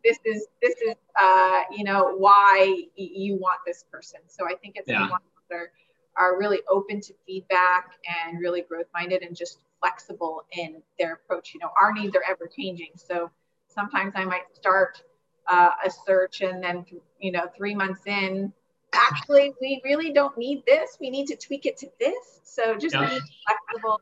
This 0.05 0.19
is 0.23 0.47
this 0.61 0.75
is 0.87 0.95
uh, 1.21 1.61
you 1.75 1.83
know 1.83 2.15
why 2.15 2.83
you 2.95 3.35
want 3.35 3.59
this 3.65 3.83
person. 3.91 4.21
So 4.27 4.45
I 4.45 4.55
think 4.55 4.75
it's 4.77 4.87
yeah 4.87 5.09
are 6.17 6.37
really 6.37 6.61
open 6.69 7.01
to 7.01 7.13
feedback 7.25 7.91
and 8.25 8.39
really 8.39 8.61
growth 8.61 8.87
minded 8.93 9.21
and 9.21 9.35
just 9.35 9.59
flexible 9.79 10.43
in 10.51 10.81
their 10.97 11.13
approach. 11.13 11.53
You 11.53 11.59
know, 11.59 11.69
our 11.81 11.93
needs 11.93 12.15
are 12.15 12.23
ever 12.29 12.47
changing. 12.47 12.91
So 12.95 13.29
sometimes 13.67 14.13
I 14.15 14.25
might 14.25 14.43
start 14.53 15.01
uh, 15.47 15.71
a 15.85 15.91
search 16.05 16.41
and 16.41 16.63
then, 16.63 16.85
you 17.19 17.31
know, 17.31 17.47
three 17.55 17.75
months 17.75 18.01
in, 18.05 18.51
actually, 18.93 19.53
we 19.61 19.81
really 19.83 20.11
don't 20.11 20.37
need 20.37 20.63
this. 20.65 20.97
We 20.99 21.09
need 21.09 21.27
to 21.27 21.35
tweak 21.35 21.65
it 21.65 21.77
to 21.77 21.87
this. 21.99 22.41
So 22.43 22.77
just 22.77 22.95
yeah. 22.95 23.09
be 23.09 23.19
flexible 23.45 24.01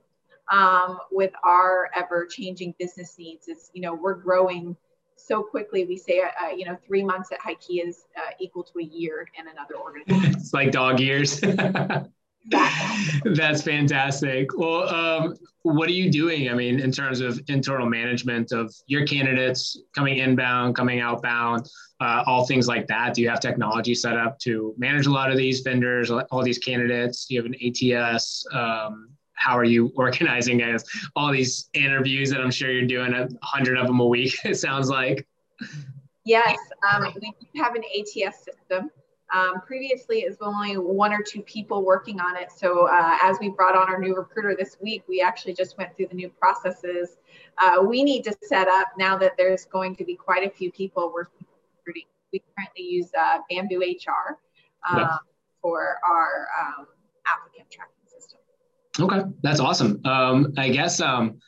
um, 0.51 0.99
with 1.11 1.31
our 1.43 1.89
ever 1.95 2.25
changing 2.25 2.75
business 2.77 3.17
needs. 3.17 3.47
Is, 3.47 3.71
you 3.73 3.81
know, 3.81 3.93
we're 3.95 4.13
growing 4.13 4.77
so 5.15 5.43
quickly. 5.43 5.85
We 5.85 5.97
say, 5.97 6.21
uh, 6.21 6.49
you 6.49 6.65
know, 6.65 6.77
three 6.85 7.03
months 7.03 7.31
at 7.31 7.39
HighKey 7.39 7.87
is 7.87 8.05
uh, 8.17 8.31
equal 8.39 8.63
to 8.63 8.79
a 8.79 8.83
year 8.83 9.27
in 9.37 9.47
another 9.47 9.75
organization. 9.75 10.39
it's 10.39 10.53
like 10.53 10.71
dog 10.71 10.99
years. 10.99 11.39
That's 13.23 13.61
fantastic. 13.61 14.57
Well, 14.57 14.89
um, 14.93 15.37
what 15.61 15.87
are 15.87 15.93
you 15.93 16.11
doing? 16.11 16.49
I 16.49 16.53
mean, 16.53 16.79
in 16.79 16.91
terms 16.91 17.21
of 17.21 17.39
internal 17.47 17.87
management 17.87 18.51
of 18.51 18.73
your 18.87 19.05
candidates 19.05 19.79
coming 19.95 20.17
inbound, 20.17 20.75
coming 20.75 20.99
outbound, 20.99 21.69
uh, 22.01 22.23
all 22.27 22.45
things 22.45 22.67
like 22.67 22.85
that. 22.87 23.13
Do 23.13 23.21
you 23.21 23.29
have 23.29 23.39
technology 23.39 23.95
set 23.95 24.17
up 24.17 24.37
to 24.39 24.73
manage 24.77 25.05
a 25.05 25.11
lot 25.11 25.31
of 25.31 25.37
these 25.37 25.61
vendors, 25.61 26.11
all 26.11 26.43
these 26.43 26.57
candidates? 26.57 27.25
Do 27.25 27.35
you 27.35 27.41
have 27.41 27.51
an 27.51 27.55
ATS? 27.63 28.45
Um, 28.51 29.09
how 29.43 29.57
are 29.57 29.63
you 29.63 29.91
organizing 29.95 30.61
as 30.61 30.85
all 31.15 31.31
these 31.31 31.69
interviews 31.73 32.29
that 32.31 32.39
I'm 32.39 32.51
sure 32.51 32.71
you're 32.71 32.87
doing 32.87 33.13
a 33.13 33.27
hundred 33.41 33.77
of 33.77 33.87
them 33.87 33.99
a 33.99 34.07
week? 34.07 34.35
It 34.45 34.55
sounds 34.55 34.89
like. 34.89 35.27
Yes, 36.25 36.57
um, 36.91 37.13
we 37.21 37.59
have 37.59 37.75
an 37.75 37.83
ATS 37.83 38.45
system. 38.45 38.89
Um, 39.33 39.61
previously, 39.61 40.19
it 40.19 40.29
was 40.29 40.37
only 40.41 40.77
one 40.77 41.11
or 41.11 41.21
two 41.21 41.41
people 41.41 41.83
working 41.83 42.19
on 42.19 42.37
it. 42.37 42.51
So 42.55 42.87
uh, 42.87 43.17
as 43.21 43.37
we 43.41 43.49
brought 43.49 43.75
on 43.75 43.89
our 43.89 43.99
new 43.99 44.15
recruiter 44.15 44.55
this 44.57 44.77
week, 44.79 45.03
we 45.07 45.21
actually 45.21 45.53
just 45.53 45.77
went 45.77 45.95
through 45.95 46.07
the 46.07 46.15
new 46.15 46.29
processes. 46.29 47.17
Uh, 47.57 47.81
we 47.81 48.03
need 48.03 48.23
to 48.25 48.35
set 48.43 48.67
up 48.67 48.89
now 48.97 49.17
that 49.17 49.33
there's 49.37 49.65
going 49.65 49.95
to 49.95 50.05
be 50.05 50.15
quite 50.15 50.45
a 50.45 50.49
few 50.49 50.71
people 50.71 51.11
working 51.13 51.47
recruiting. 51.77 52.07
We 52.31 52.43
currently 52.55 52.83
use 52.83 53.09
uh, 53.19 53.39
Bamboo 53.49 53.79
HR 53.79 54.37
um, 54.89 54.99
yeah. 54.99 55.17
for 55.61 55.97
our 56.07 56.47
um, 56.61 56.87
applicant 57.25 57.69
tracking 57.71 57.93
system. 58.05 58.39
Okay, 58.99 59.21
that's 59.41 59.59
awesome. 59.59 59.99
Um, 60.05 60.53
I 60.57 60.69
guess 60.69 61.01
um, 61.01 61.39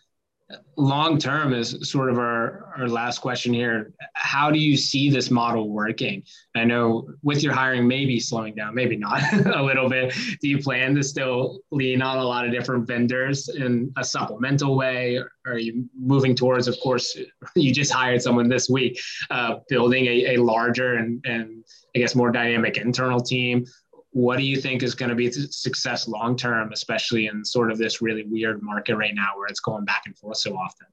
long 0.77 1.17
term 1.17 1.53
is 1.53 1.77
sort 1.89 2.09
of 2.09 2.17
our, 2.17 2.73
our 2.77 2.87
last 2.87 3.19
question 3.19 3.53
here. 3.53 3.93
How 4.13 4.51
do 4.51 4.59
you 4.59 4.77
see 4.77 5.09
this 5.09 5.31
model 5.31 5.69
working? 5.69 6.23
I 6.55 6.65
know 6.65 7.07
with 7.23 7.43
your 7.43 7.53
hiring 7.53 7.87
maybe 7.87 8.19
slowing 8.19 8.55
down, 8.55 8.75
maybe 8.75 8.95
not 8.95 9.21
a 9.55 9.61
little 9.61 9.89
bit. 9.89 10.13
Do 10.41 10.47
you 10.47 10.57
plan 10.59 10.95
to 10.95 11.03
still 11.03 11.59
lean 11.71 12.01
on 12.01 12.17
a 12.17 12.23
lot 12.23 12.45
of 12.45 12.51
different 12.51 12.87
vendors 12.87 13.49
in 13.49 13.91
a 13.97 14.03
supplemental 14.03 14.75
way? 14.75 15.19
Are 15.45 15.57
you 15.57 15.87
moving 15.97 16.35
towards, 16.35 16.67
of 16.67 16.79
course, 16.81 17.17
you 17.55 17.73
just 17.73 17.91
hired 17.91 18.21
someone 18.21 18.49
this 18.49 18.69
week, 18.69 18.99
uh, 19.29 19.57
building 19.69 20.05
a, 20.05 20.35
a 20.35 20.37
larger 20.37 20.95
and, 20.95 21.23
and 21.25 21.63
I 21.95 21.99
guess 21.99 22.15
more 22.15 22.31
dynamic 22.31 22.77
internal 22.77 23.19
team? 23.19 23.65
What 24.15 24.37
do 24.37 24.45
you 24.45 24.55
think 24.61 24.81
is 24.81 24.95
going 24.95 25.09
to 25.09 25.15
be 25.15 25.29
success 25.29 26.07
long 26.07 26.37
term, 26.37 26.71
especially 26.71 27.27
in 27.27 27.43
sort 27.43 27.69
of 27.69 27.77
this 27.77 28.01
really 28.01 28.23
weird 28.23 28.63
market 28.63 28.95
right 28.95 29.13
now 29.13 29.31
where 29.35 29.47
it's 29.47 29.59
going 29.59 29.83
back 29.83 30.03
and 30.05 30.17
forth 30.17 30.37
so 30.37 30.55
often? 30.55 30.87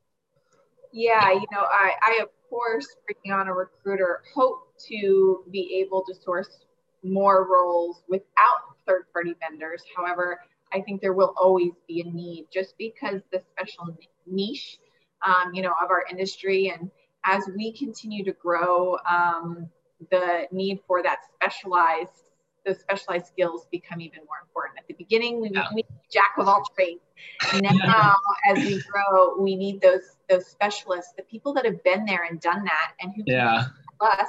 Yeah, 0.92 1.30
you 1.30 1.46
know, 1.52 1.60
I, 1.60 1.92
I 2.02 2.18
of 2.20 2.30
course, 2.50 2.88
bringing 3.06 3.38
on 3.38 3.46
a 3.46 3.54
recruiter, 3.54 4.22
hope 4.34 4.76
to 4.88 5.44
be 5.52 5.80
able 5.80 6.02
to 6.02 6.14
source 6.20 6.66
more 7.04 7.46
roles 7.48 8.02
without 8.08 8.74
third 8.88 9.04
party 9.12 9.36
vendors. 9.38 9.84
However, 9.96 10.40
I 10.72 10.80
think 10.80 11.00
there 11.00 11.12
will 11.12 11.32
always 11.40 11.74
be 11.86 12.00
a 12.00 12.10
need 12.10 12.48
just 12.52 12.74
because 12.76 13.20
the 13.30 13.40
special 13.52 13.96
niche, 14.26 14.78
um, 15.24 15.54
you 15.54 15.62
know, 15.62 15.74
of 15.80 15.90
our 15.90 16.04
industry. 16.10 16.72
And 16.76 16.90
as 17.24 17.48
we 17.56 17.70
continue 17.72 18.24
to 18.24 18.32
grow, 18.32 18.98
um, 19.08 19.68
the 20.10 20.48
need 20.50 20.80
for 20.88 21.04
that 21.04 21.18
specialized 21.36 22.31
those 22.64 22.80
specialized 22.80 23.26
skills 23.26 23.66
become 23.70 24.00
even 24.00 24.20
more 24.20 24.38
important. 24.42 24.78
At 24.78 24.86
the 24.86 24.94
beginning, 24.94 25.40
we, 25.40 25.50
yeah. 25.50 25.66
we 25.74 25.84
jack 26.10 26.32
of 26.38 26.48
all 26.48 26.62
trades. 26.74 27.00
Now, 27.60 28.14
as 28.48 28.58
we 28.58 28.82
grow, 28.82 29.36
we 29.38 29.56
need 29.56 29.80
those 29.80 30.16
those 30.28 30.46
specialists, 30.46 31.12
the 31.16 31.22
people 31.24 31.52
that 31.54 31.64
have 31.64 31.82
been 31.84 32.04
there 32.04 32.24
and 32.28 32.40
done 32.40 32.64
that, 32.64 32.92
and 33.00 33.12
who 33.14 33.22
yeah. 33.26 33.64
us. 34.00 34.28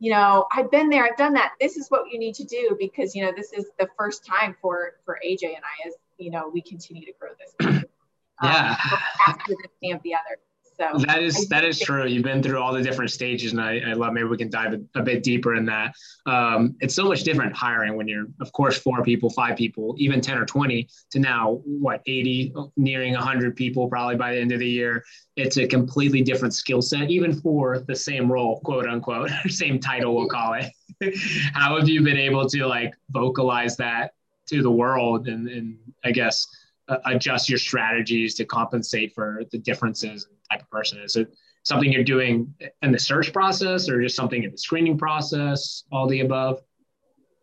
You 0.00 0.12
know, 0.12 0.46
I've 0.52 0.70
been 0.70 0.90
there, 0.90 1.04
I've 1.04 1.16
done 1.16 1.32
that. 1.34 1.52
This 1.60 1.76
is 1.76 1.88
what 1.88 2.10
you 2.10 2.18
need 2.18 2.34
to 2.34 2.44
do 2.44 2.76
because 2.78 3.14
you 3.14 3.24
know 3.24 3.32
this 3.34 3.52
is 3.52 3.66
the 3.78 3.88
first 3.96 4.26
time 4.26 4.56
for 4.60 4.94
for 5.04 5.18
AJ 5.26 5.44
and 5.44 5.64
I 5.64 5.88
as 5.88 5.94
you 6.18 6.30
know 6.30 6.50
we 6.52 6.60
continue 6.60 7.04
to 7.06 7.12
grow 7.18 7.30
this. 7.38 7.84
yeah. 8.42 8.76
Um, 8.92 8.98
after 9.28 9.54
the 9.80 9.92
of 9.92 10.02
the 10.02 10.14
other. 10.14 10.38
So 10.76 10.98
that 11.06 11.22
is 11.22 11.48
that 11.48 11.64
is 11.64 11.78
true. 11.78 12.06
You've 12.06 12.24
been 12.24 12.42
through 12.42 12.60
all 12.60 12.72
the 12.72 12.82
different 12.82 13.12
stages, 13.12 13.52
and 13.52 13.60
I, 13.60 13.78
I 13.78 13.92
love. 13.92 14.12
Maybe 14.12 14.26
we 14.26 14.36
can 14.36 14.50
dive 14.50 14.72
a, 14.72 14.98
a 14.98 15.02
bit 15.02 15.22
deeper 15.22 15.54
in 15.54 15.64
that. 15.66 15.94
Um, 16.26 16.74
it's 16.80 16.94
so 16.94 17.04
much 17.04 17.22
different 17.22 17.54
hiring 17.54 17.96
when 17.96 18.08
you're, 18.08 18.26
of 18.40 18.50
course, 18.52 18.76
four 18.76 19.02
people, 19.04 19.30
five 19.30 19.56
people, 19.56 19.94
even 19.98 20.20
ten 20.20 20.36
or 20.36 20.44
twenty, 20.44 20.88
to 21.12 21.20
now 21.20 21.60
what 21.64 22.00
eighty, 22.06 22.52
nearing 22.76 23.14
hundred 23.14 23.54
people 23.54 23.88
probably 23.88 24.16
by 24.16 24.34
the 24.34 24.40
end 24.40 24.50
of 24.50 24.58
the 24.58 24.68
year. 24.68 25.04
It's 25.36 25.58
a 25.58 25.66
completely 25.66 26.22
different 26.22 26.54
skill 26.54 26.82
set, 26.82 27.08
even 27.08 27.40
for 27.40 27.80
the 27.86 27.94
same 27.94 28.30
role, 28.30 28.60
quote 28.60 28.86
unquote, 28.86 29.30
same 29.48 29.78
title, 29.78 30.16
we'll 30.16 30.28
call 30.28 30.54
it. 30.54 30.72
How 31.54 31.78
have 31.78 31.88
you 31.88 32.02
been 32.02 32.16
able 32.16 32.48
to 32.48 32.66
like 32.66 32.94
vocalize 33.10 33.76
that 33.76 34.14
to 34.48 34.60
the 34.60 34.70
world, 34.70 35.28
and, 35.28 35.48
and 35.48 35.78
I 36.04 36.10
guess 36.10 36.46
uh, 36.88 36.98
adjust 37.06 37.48
your 37.48 37.58
strategies 37.58 38.34
to 38.34 38.44
compensate 38.44 39.14
for 39.14 39.42
the 39.52 39.58
differences 39.58 40.28
type 40.50 40.62
of 40.62 40.70
person? 40.70 41.00
Is 41.00 41.16
it 41.16 41.34
something 41.62 41.90
you're 41.90 42.04
doing 42.04 42.54
in 42.82 42.92
the 42.92 42.98
search 42.98 43.32
process 43.32 43.88
or 43.88 44.02
just 44.02 44.16
something 44.16 44.42
in 44.42 44.50
the 44.50 44.58
screening 44.58 44.98
process, 44.98 45.84
all 45.90 46.06
the 46.06 46.20
above? 46.20 46.60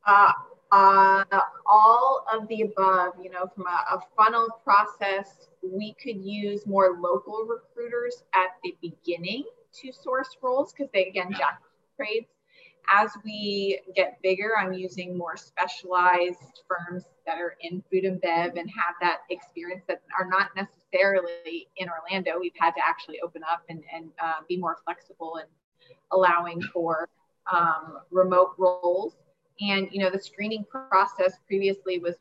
Uh, 0.05 0.31
uh, 0.71 1.23
all 1.65 2.25
of 2.33 2.47
the 2.47 2.61
above, 2.61 3.13
you 3.21 3.29
know, 3.29 3.47
from 3.53 3.67
a, 3.67 3.95
a 3.95 3.99
funnel 4.15 4.47
process, 4.63 5.49
we 5.63 5.95
could 6.01 6.23
use 6.23 6.65
more 6.65 6.97
local 6.99 7.45
recruiters 7.45 8.23
at 8.33 8.51
the 8.63 8.75
beginning 8.81 9.43
to 9.81 9.91
source 9.91 10.37
roles 10.41 10.73
because 10.73 10.89
they, 10.93 11.05
again, 11.05 11.27
yeah. 11.31 11.37
jack 11.37 11.61
trades 11.97 12.27
as 12.89 13.11
we 13.23 13.79
get 13.95 14.19
bigger, 14.21 14.51
I'm 14.57 14.73
using 14.73 15.17
more 15.17 15.37
specialized 15.37 16.63
firms 16.67 17.05
that 17.25 17.37
are 17.37 17.55
in 17.61 17.83
food 17.91 18.03
and 18.05 18.19
bev 18.21 18.55
and 18.55 18.69
have 18.69 18.95
that 19.01 19.19
experience 19.29 19.83
that 19.87 20.01
are 20.17 20.27
not 20.27 20.49
necessarily 20.55 21.67
in 21.77 21.87
Orlando. 21.89 22.39
We've 22.39 22.51
had 22.57 22.71
to 22.71 22.81
actually 22.87 23.19
open 23.21 23.41
up 23.49 23.63
and, 23.69 23.83
and 23.93 24.09
uh, 24.21 24.41
be 24.47 24.57
more 24.57 24.77
flexible 24.83 25.37
and 25.37 25.47
allowing 26.11 26.61
for 26.61 27.09
um, 27.51 27.99
remote 28.11 28.53
roles. 28.57 29.15
And, 29.59 29.87
you 29.91 29.99
know, 29.99 30.09
the 30.09 30.19
screening 30.19 30.65
process 30.69 31.33
previously 31.47 31.99
was 31.99 32.15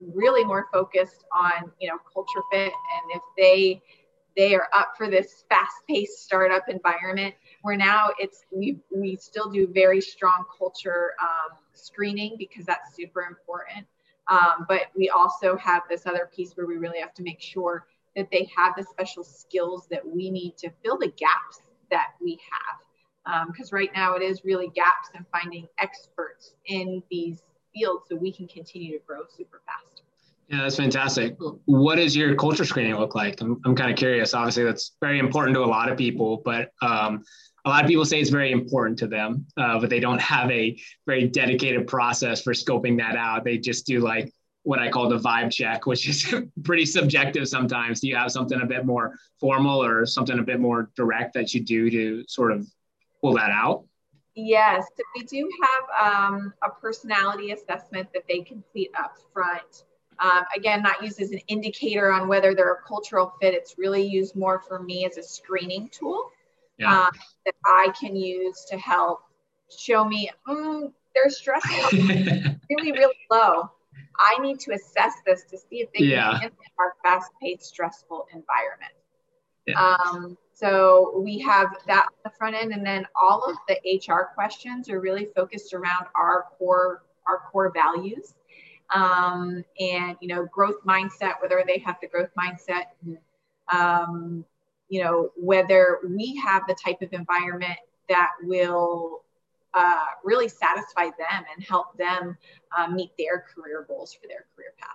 really 0.00 0.44
more 0.44 0.66
focused 0.72 1.24
on, 1.32 1.70
you 1.78 1.88
know, 1.88 1.98
culture 2.12 2.42
fit. 2.50 2.72
And 2.72 3.12
if 3.14 3.22
they, 3.36 3.82
they 4.36 4.54
are 4.54 4.68
up 4.74 4.94
for 4.96 5.08
this 5.10 5.44
fast-paced 5.48 6.24
startup 6.24 6.68
environment 6.68 7.34
where 7.62 7.76
now 7.76 8.10
it's 8.18 8.44
we 8.50 8.78
we 8.94 9.16
still 9.16 9.50
do 9.50 9.66
very 9.66 10.00
strong 10.00 10.44
culture 10.58 11.12
um, 11.20 11.56
screening 11.72 12.36
because 12.38 12.64
that's 12.64 12.94
super 12.94 13.22
important. 13.22 13.86
Um, 14.28 14.66
but 14.68 14.82
we 14.96 15.08
also 15.10 15.56
have 15.56 15.82
this 15.90 16.06
other 16.06 16.30
piece 16.34 16.52
where 16.54 16.66
we 16.66 16.76
really 16.76 17.00
have 17.00 17.14
to 17.14 17.22
make 17.22 17.40
sure 17.40 17.86
that 18.16 18.28
they 18.30 18.48
have 18.56 18.74
the 18.76 18.84
special 18.84 19.24
skills 19.24 19.86
that 19.90 20.06
we 20.06 20.30
need 20.30 20.56
to 20.58 20.70
fill 20.84 20.98
the 20.98 21.08
gaps 21.08 21.62
that 21.90 22.10
we 22.20 22.38
have. 22.50 23.46
Because 23.48 23.72
um, 23.72 23.76
right 23.76 23.90
now 23.94 24.14
it 24.14 24.22
is 24.22 24.44
really 24.44 24.68
gaps 24.68 25.10
in 25.14 25.26
finding 25.32 25.66
experts 25.78 26.54
in 26.66 27.02
these 27.10 27.42
fields 27.74 28.06
so 28.08 28.16
we 28.16 28.32
can 28.32 28.48
continue 28.48 28.98
to 28.98 29.04
grow 29.04 29.22
super 29.28 29.60
fast. 29.66 30.02
Yeah, 30.48 30.62
that's 30.62 30.76
fantastic. 30.76 31.36
What 31.66 31.96
does 31.96 32.16
your 32.16 32.34
culture 32.34 32.64
screening 32.64 32.96
look 32.96 33.14
like? 33.14 33.40
I'm, 33.40 33.60
I'm 33.64 33.76
kind 33.76 33.92
of 33.92 33.96
curious. 33.96 34.34
Obviously, 34.34 34.64
that's 34.64 34.96
very 35.00 35.20
important 35.20 35.54
to 35.54 35.62
a 35.62 35.66
lot 35.66 35.88
of 35.88 35.96
people, 35.96 36.42
but 36.44 36.72
um, 36.82 37.22
a 37.64 37.68
lot 37.68 37.84
of 37.84 37.88
people 37.88 38.04
say 38.04 38.20
it's 38.20 38.30
very 38.30 38.52
important 38.52 38.98
to 39.00 39.06
them, 39.06 39.46
uh, 39.56 39.78
but 39.78 39.90
they 39.90 40.00
don't 40.00 40.20
have 40.20 40.50
a 40.50 40.78
very 41.06 41.28
dedicated 41.28 41.86
process 41.86 42.42
for 42.42 42.52
scoping 42.52 42.96
that 42.98 43.16
out. 43.16 43.44
They 43.44 43.58
just 43.58 43.86
do 43.86 44.00
like 44.00 44.32
what 44.62 44.78
I 44.78 44.90
call 44.90 45.08
the 45.08 45.18
vibe 45.18 45.50
check, 45.50 45.86
which 45.86 46.08
is 46.08 46.34
pretty 46.64 46.86
subjective 46.86 47.48
sometimes. 47.48 48.00
Do 48.00 48.08
you 48.08 48.16
have 48.16 48.30
something 48.30 48.60
a 48.60 48.66
bit 48.66 48.86
more 48.86 49.14
formal 49.38 49.82
or 49.82 50.06
something 50.06 50.38
a 50.38 50.42
bit 50.42 50.60
more 50.60 50.90
direct 50.96 51.34
that 51.34 51.54
you 51.54 51.60
do 51.60 51.90
to 51.90 52.24
sort 52.28 52.52
of 52.52 52.66
pull 53.20 53.34
that 53.34 53.50
out? 53.50 53.84
Yes, 54.34 54.86
we 55.16 55.24
do 55.24 55.50
have 55.62 56.32
um, 56.32 56.54
a 56.62 56.70
personality 56.70 57.52
assessment 57.52 58.08
that 58.14 58.22
they 58.28 58.40
complete 58.40 58.90
up 58.98 59.16
front. 59.32 59.84
Um, 60.18 60.44
again, 60.54 60.82
not 60.82 61.02
used 61.02 61.20
as 61.20 61.30
an 61.30 61.40
indicator 61.48 62.12
on 62.12 62.28
whether 62.28 62.54
they're 62.54 62.74
a 62.74 62.82
cultural 62.86 63.32
fit. 63.40 63.54
It's 63.54 63.76
really 63.76 64.02
used 64.02 64.36
more 64.36 64.60
for 64.60 64.78
me 64.78 65.04
as 65.04 65.16
a 65.16 65.22
screening 65.22 65.88
tool 65.88 66.30
yeah. 66.80 67.04
um, 67.04 67.10
that 67.44 67.54
I 67.64 67.92
can 67.98 68.16
use 68.16 68.66
to 68.70 68.78
help 68.78 69.20
show 69.76 70.04
me 70.04 70.30
mm, 70.48 70.92
their 71.14 71.30
stress 71.30 71.62
really, 71.92 72.92
really 72.92 73.14
low. 73.30 73.70
I 74.18 74.38
need 74.40 74.58
to 74.60 74.72
assess 74.72 75.14
this 75.24 75.44
to 75.44 75.58
see 75.58 75.80
if 75.80 75.88
they 75.96 76.04
yeah. 76.04 76.38
can 76.40 76.50
our 76.78 76.94
fast-paced, 77.02 77.64
stressful 77.64 78.26
environment. 78.34 78.92
Yeah. 79.66 79.80
Um, 79.80 80.36
so 80.52 81.20
we 81.24 81.38
have 81.38 81.68
that 81.86 82.06
on 82.06 82.18
the 82.24 82.30
front 82.30 82.54
end, 82.54 82.72
and 82.72 82.84
then 82.84 83.06
all 83.20 83.42
of 83.44 83.56
the 83.68 83.78
HR 83.98 84.30
questions 84.34 84.90
are 84.90 85.00
really 85.00 85.28
focused 85.36 85.72
around 85.72 86.06
our 86.14 86.46
core 86.58 87.02
our 87.26 87.42
core 87.50 87.70
values 87.72 88.34
um, 88.94 89.64
and 89.78 90.16
you 90.20 90.28
know 90.28 90.46
growth 90.46 90.82
mindset 90.86 91.34
whether 91.40 91.62
they 91.66 91.78
have 91.78 91.96
the 92.00 92.08
growth 92.08 92.30
mindset 92.38 92.86
um, 93.72 94.44
you 94.90 95.02
know 95.02 95.30
whether 95.36 96.00
we 96.06 96.36
have 96.44 96.62
the 96.68 96.74
type 96.74 97.00
of 97.00 97.12
environment 97.12 97.78
that 98.08 98.30
will 98.42 99.22
uh, 99.72 100.04
really 100.24 100.48
satisfy 100.48 101.04
them 101.04 101.44
and 101.54 101.64
help 101.64 101.96
them 101.96 102.36
uh, 102.76 102.88
meet 102.88 103.10
their 103.16 103.44
career 103.54 103.86
goals 103.88 104.12
for 104.12 104.26
their 104.28 104.44
career 104.54 104.74
path 104.78 104.90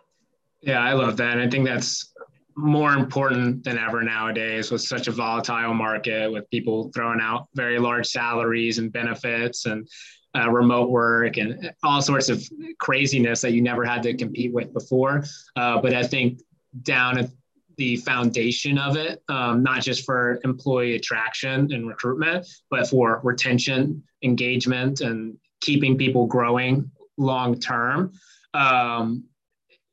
yeah 0.62 0.82
i 0.82 0.94
love 0.94 1.18
that 1.18 1.32
and 1.34 1.42
i 1.42 1.50
think 1.50 1.66
that's 1.66 2.14
more 2.58 2.94
important 2.94 3.64
than 3.64 3.78
ever 3.78 4.02
nowadays 4.02 4.72
with 4.72 4.82
such 4.82 5.08
a 5.08 5.12
volatile 5.12 5.74
market 5.74 6.32
with 6.32 6.50
people 6.52 6.90
throwing 6.94 7.20
out 7.20 7.48
very 7.54 7.80
large 7.80 8.08
salaries 8.08 8.78
and 8.78 8.94
benefits 8.94 9.66
and 9.66 9.88
uh, 10.36 10.50
remote 10.50 10.90
work 10.90 11.38
and 11.38 11.72
all 11.84 12.02
sorts 12.02 12.30
of 12.30 12.44
craziness 12.80 13.42
that 13.42 13.52
you 13.52 13.62
never 13.62 13.86
had 13.86 14.04
to 14.04 14.14
compete 14.14 14.54
with 14.54 14.74
before. 14.74 15.24
Uh, 15.56 15.82
but 15.82 15.94
I 15.94 16.04
think 16.04 16.42
down 16.84 17.18
at 17.18 17.30
the 17.78 17.98
foundation 17.98 18.78
of 18.78 18.98
it, 18.98 19.24
um, 19.30 19.64
not 19.64 19.82
just 19.82 20.06
for 20.06 20.40
employee 20.44 20.96
attraction 20.96 21.72
and 21.74 21.88
recruitment, 21.88 22.48
but 22.70 22.88
for 22.88 23.22
retention, 23.24 24.04
engagement, 24.24 25.02
and 25.02 25.38
keeping 25.62 25.98
people 25.98 26.26
growing 26.26 26.90
long 27.18 27.60
term. 27.60 28.12
Um, 28.54 29.26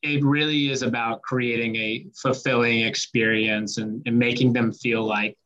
it 0.02 0.24
really 0.24 0.70
is 0.70 0.82
about 0.82 1.22
creating 1.22 1.76
a 1.76 2.06
fulfilling 2.20 2.80
experience 2.80 3.78
and, 3.78 4.02
and 4.06 4.18
making 4.18 4.52
them 4.52 4.72
feel 4.72 5.04
like 5.04 5.38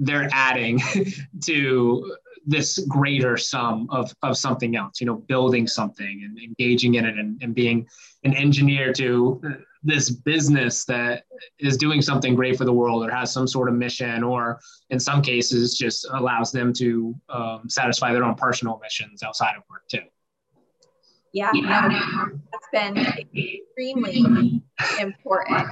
they're 0.00 0.28
adding 0.32 0.80
to 1.44 2.16
this 2.46 2.78
greater 2.88 3.36
sum 3.36 3.88
of, 3.90 4.12
of 4.22 4.36
something 4.36 4.76
else, 4.76 5.00
you 5.00 5.06
know, 5.06 5.14
building 5.14 5.66
something 5.66 6.22
and 6.24 6.38
engaging 6.38 6.94
in 6.94 7.04
it 7.04 7.16
and, 7.16 7.40
and 7.42 7.54
being 7.54 7.86
an 8.24 8.34
engineer 8.34 8.92
to 8.92 9.40
this 9.84 10.10
business 10.10 10.84
that 10.86 11.24
is 11.58 11.76
doing 11.76 12.02
something 12.02 12.34
great 12.34 12.56
for 12.56 12.64
the 12.64 12.72
world 12.72 13.06
or 13.06 13.10
has 13.10 13.32
some 13.32 13.46
sort 13.46 13.68
of 13.68 13.74
mission 13.74 14.22
or 14.22 14.58
in 14.90 14.98
some 14.98 15.22
cases 15.22 15.76
just 15.76 16.06
allows 16.12 16.50
them 16.50 16.72
to 16.72 17.14
um, 17.28 17.62
satisfy 17.68 18.12
their 18.12 18.24
own 18.24 18.34
personal 18.34 18.80
missions 18.82 19.22
outside 19.22 19.54
of 19.56 19.62
work 19.70 19.86
too. 19.88 20.00
Yeah, 21.32 21.50
yeah. 21.54 22.28
that's 22.52 22.68
been 22.72 22.96
extremely 22.96 24.62
important 24.98 25.68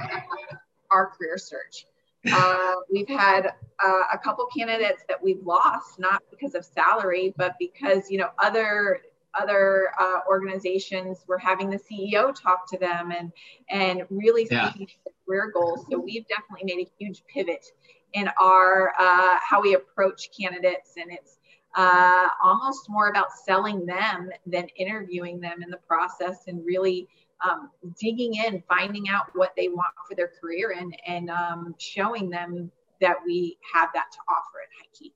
our 0.91 1.07
career 1.07 1.37
search 1.37 1.85
uh, 2.31 2.73
we've 2.91 3.09
had 3.09 3.47
uh, 3.83 4.01
a 4.13 4.17
couple 4.17 4.45
candidates 4.55 5.03
that 5.07 5.21
we've 5.21 5.43
lost, 5.43 5.99
not 5.99 6.21
because 6.31 6.55
of 6.55 6.63
salary, 6.63 7.33
but 7.37 7.55
because 7.59 8.09
you 8.09 8.17
know 8.17 8.29
other 8.39 9.01
other 9.39 9.91
uh, 9.99 10.19
organizations 10.27 11.19
were 11.27 11.37
having 11.37 11.69
the 11.69 11.79
CEO 11.79 12.33
talk 12.33 12.69
to 12.71 12.77
them 12.77 13.11
and 13.11 13.31
and 13.69 14.03
really 14.09 14.47
yeah. 14.49 14.69
speaking 14.69 14.87
to 14.87 15.11
career 15.25 15.51
goals. 15.53 15.85
So 15.89 15.99
we've 15.99 16.27
definitely 16.27 16.75
made 16.75 16.87
a 16.87 16.91
huge 16.99 17.23
pivot 17.31 17.65
in 18.13 18.29
our 18.39 18.93
uh, 18.99 19.37
how 19.47 19.61
we 19.61 19.75
approach 19.75 20.29
candidates, 20.37 20.93
and 20.97 21.11
it's 21.11 21.37
uh, 21.75 22.27
almost 22.43 22.89
more 22.89 23.09
about 23.09 23.31
selling 23.45 23.85
them 23.85 24.29
than 24.45 24.67
interviewing 24.77 25.39
them 25.39 25.63
in 25.63 25.69
the 25.69 25.79
process 25.87 26.43
and 26.47 26.63
really 26.65 27.07
um, 27.43 27.71
digging 27.99 28.35
in, 28.35 28.63
finding 28.69 29.09
out 29.09 29.25
what 29.33 29.53
they 29.57 29.67
want 29.67 29.93
for 30.07 30.15
their 30.15 30.31
career, 30.39 30.75
and 30.77 30.95
and 31.07 31.29
um, 31.29 31.75
showing 31.79 32.29
them 32.29 32.71
that 33.01 33.17
we 33.25 33.57
have 33.73 33.89
that 33.93 34.05
to 34.11 34.19
offer 34.29 34.59
at 34.61 34.69
HighKey. 34.87 35.11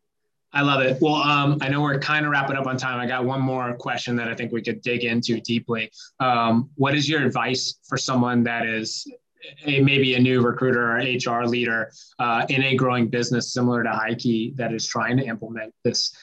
I 0.53 0.61
love 0.61 0.81
it. 0.81 0.97
Well, 1.01 1.15
um, 1.15 1.57
I 1.61 1.67
know 1.67 1.81
we're 1.81 1.99
kind 1.99 2.25
of 2.25 2.31
wrapping 2.31 2.55
up 2.55 2.67
on 2.67 2.77
time. 2.77 2.99
I 2.99 3.05
got 3.05 3.25
one 3.25 3.41
more 3.41 3.73
question 3.75 4.15
that 4.15 4.27
I 4.29 4.33
think 4.33 4.51
we 4.51 4.61
could 4.61 4.81
dig 4.81 5.03
into 5.03 5.41
deeply. 5.41 5.91
Um, 6.19 6.69
what 6.75 6.95
is 6.95 7.09
your 7.09 7.25
advice 7.25 7.79
for 7.87 7.97
someone 7.97 8.43
that 8.43 8.65
is 8.65 9.05
a, 9.65 9.81
maybe 9.81 10.15
a 10.15 10.19
new 10.19 10.41
recruiter 10.41 10.91
or 10.91 10.97
HR 10.97 11.45
leader 11.45 11.91
uh, 12.19 12.45
in 12.49 12.63
a 12.63 12.75
growing 12.75 13.07
business 13.07 13.53
similar 13.53 13.83
to 13.83 13.89
HighKey 13.89 14.55
that 14.55 14.73
is 14.73 14.87
trying 14.87 15.17
to 15.17 15.23
implement 15.23 15.73
this 15.83 16.15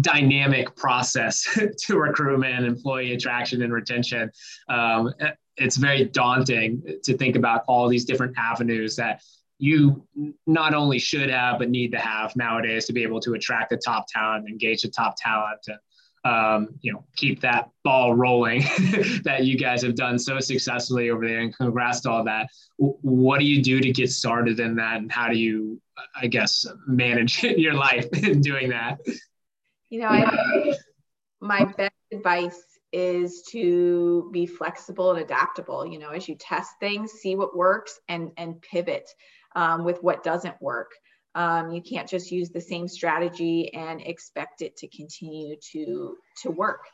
dynamic 0.00 0.76
process 0.76 1.58
to 1.78 1.98
recruitment, 1.98 2.64
employee 2.64 3.12
attraction, 3.12 3.62
and 3.62 3.72
retention? 3.72 4.30
Um, 4.68 5.12
it's 5.56 5.76
very 5.76 6.04
daunting 6.04 6.82
to 7.04 7.16
think 7.16 7.36
about 7.36 7.62
all 7.68 7.88
these 7.88 8.04
different 8.04 8.36
avenues 8.38 8.96
that 8.96 9.22
you 9.64 10.06
not 10.46 10.74
only 10.74 10.98
should 10.98 11.30
have 11.30 11.58
but 11.58 11.70
need 11.70 11.90
to 11.90 11.98
have 11.98 12.36
nowadays 12.36 12.84
to 12.84 12.92
be 12.92 13.02
able 13.02 13.18
to 13.18 13.32
attract 13.32 13.70
the 13.70 13.78
top 13.78 14.04
talent, 14.06 14.46
engage 14.46 14.82
the 14.82 14.88
top 14.88 15.16
talent, 15.16 15.66
and 15.68 15.78
um, 16.26 16.68
you 16.82 16.92
know 16.92 17.02
keep 17.16 17.40
that 17.40 17.70
ball 17.82 18.14
rolling 18.14 18.60
that 19.24 19.44
you 19.44 19.56
guys 19.56 19.80
have 19.82 19.94
done 19.94 20.18
so 20.18 20.38
successfully 20.38 21.08
over 21.08 21.26
there. 21.26 21.40
And 21.40 21.56
congrats 21.56 22.00
to 22.00 22.10
all 22.10 22.24
that. 22.24 22.48
What 22.76 23.40
do 23.40 23.46
you 23.46 23.62
do 23.62 23.80
to 23.80 23.90
get 23.90 24.10
started 24.10 24.60
in 24.60 24.76
that, 24.76 24.98
and 24.98 25.10
how 25.10 25.28
do 25.28 25.38
you, 25.38 25.80
I 26.14 26.26
guess, 26.26 26.66
manage 26.86 27.42
your 27.42 27.74
life 27.74 28.06
in 28.22 28.42
doing 28.42 28.68
that? 28.68 28.98
You 29.88 30.00
know, 30.00 30.08
I, 30.08 30.74
my 31.40 31.64
best 31.64 31.94
advice 32.12 32.62
is 32.92 33.42
to 33.48 34.28
be 34.32 34.46
flexible 34.46 35.10
and 35.10 35.20
adaptable 35.20 35.84
you 35.84 35.98
know 35.98 36.10
as 36.10 36.28
you 36.28 36.36
test 36.36 36.70
things 36.78 37.10
see 37.10 37.34
what 37.34 37.56
works 37.56 37.98
and 38.08 38.30
and 38.36 38.62
pivot 38.62 39.10
um, 39.54 39.84
with 39.84 40.02
what 40.02 40.22
doesn't 40.22 40.60
work. 40.60 40.90
Um, 41.34 41.72
you 41.72 41.82
can't 41.82 42.08
just 42.08 42.30
use 42.30 42.50
the 42.50 42.60
same 42.60 42.86
strategy 42.86 43.72
and 43.74 44.00
expect 44.00 44.62
it 44.62 44.76
to 44.78 44.88
continue 44.88 45.56
to 45.72 46.16
to 46.42 46.50
work. 46.50 46.86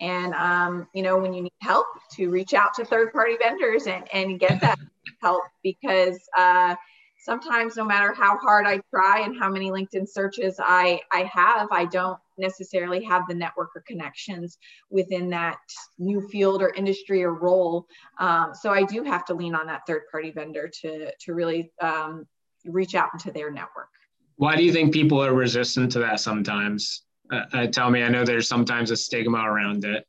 And 0.00 0.32
um, 0.34 0.88
you 0.94 1.02
know 1.02 1.18
when 1.18 1.32
you 1.32 1.42
need 1.42 1.52
help 1.60 1.86
to 2.16 2.30
reach 2.30 2.54
out 2.54 2.74
to 2.74 2.84
third 2.84 3.12
party 3.12 3.36
vendors 3.40 3.86
and, 3.86 4.04
and 4.12 4.38
get 4.38 4.60
that 4.60 4.78
help 5.20 5.42
because 5.62 6.18
uh, 6.36 6.74
sometimes 7.20 7.76
no 7.76 7.84
matter 7.84 8.12
how 8.12 8.38
hard 8.38 8.66
I 8.66 8.80
try 8.90 9.20
and 9.20 9.38
how 9.38 9.50
many 9.50 9.70
LinkedIn 9.70 10.08
searches 10.08 10.56
I, 10.58 11.00
I 11.12 11.30
have, 11.32 11.68
I 11.70 11.84
don't 11.84 12.18
necessarily 12.40 13.04
have 13.04 13.22
the 13.28 13.34
network 13.34 13.70
or 13.76 13.82
connections 13.86 14.58
within 14.90 15.30
that 15.30 15.58
new 15.98 16.26
field 16.28 16.62
or 16.62 16.70
industry 16.70 17.22
or 17.22 17.34
role. 17.34 17.86
Um, 18.18 18.52
so 18.54 18.70
I 18.70 18.82
do 18.82 19.04
have 19.04 19.24
to 19.26 19.34
lean 19.34 19.54
on 19.54 19.66
that 19.66 19.82
third 19.86 20.02
party 20.10 20.30
vendor 20.30 20.70
to, 20.82 21.12
to 21.14 21.34
really 21.34 21.72
um, 21.80 22.26
reach 22.64 22.94
out 22.94 23.10
into 23.12 23.30
their 23.30 23.50
network. 23.50 23.88
Why 24.36 24.56
do 24.56 24.64
you 24.64 24.72
think 24.72 24.92
people 24.92 25.22
are 25.22 25.34
resistant 25.34 25.92
to 25.92 25.98
that 26.00 26.20
sometimes? 26.20 27.02
Uh, 27.30 27.42
uh, 27.52 27.66
tell 27.66 27.90
me, 27.90 28.02
I 28.02 28.08
know 28.08 28.24
there's 28.24 28.48
sometimes 28.48 28.90
a 28.90 28.96
stigma 28.96 29.38
around 29.38 29.84
it. 29.84 30.06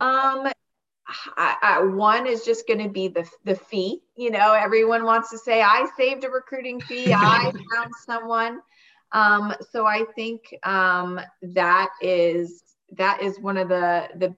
Um, 0.00 0.48
I, 1.36 1.56
I, 1.62 1.82
one 1.82 2.26
is 2.26 2.44
just 2.44 2.66
going 2.66 2.82
to 2.82 2.88
be 2.88 3.08
the 3.08 3.28
the 3.44 3.56
fee. 3.56 4.00
You 4.16 4.30
know, 4.30 4.52
everyone 4.52 5.04
wants 5.04 5.30
to 5.30 5.38
say, 5.38 5.60
"I 5.60 5.86
saved 5.96 6.24
a 6.24 6.30
recruiting 6.30 6.80
fee. 6.80 7.12
I 7.12 7.52
found 7.74 7.90
someone." 8.06 8.60
Um, 9.12 9.54
so 9.72 9.86
I 9.86 10.04
think 10.14 10.54
um, 10.62 11.20
that 11.42 11.90
is 12.00 12.62
that 12.96 13.22
is 13.22 13.38
one 13.38 13.56
of 13.56 13.68
the 13.68 14.08
the 14.16 14.34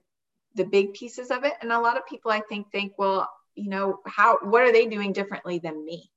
the 0.55 0.65
big 0.65 0.93
pieces 0.93 1.31
of 1.31 1.43
it. 1.43 1.53
And 1.61 1.71
a 1.71 1.79
lot 1.79 1.97
of 1.97 2.07
people 2.07 2.31
I 2.31 2.41
think 2.41 2.71
think, 2.71 2.93
well, 2.97 3.29
you 3.55 3.69
know, 3.69 3.99
how 4.05 4.39
what 4.41 4.63
are 4.63 4.71
they 4.71 4.85
doing 4.85 5.13
differently 5.13 5.59
than 5.59 5.83
me? 5.83 6.09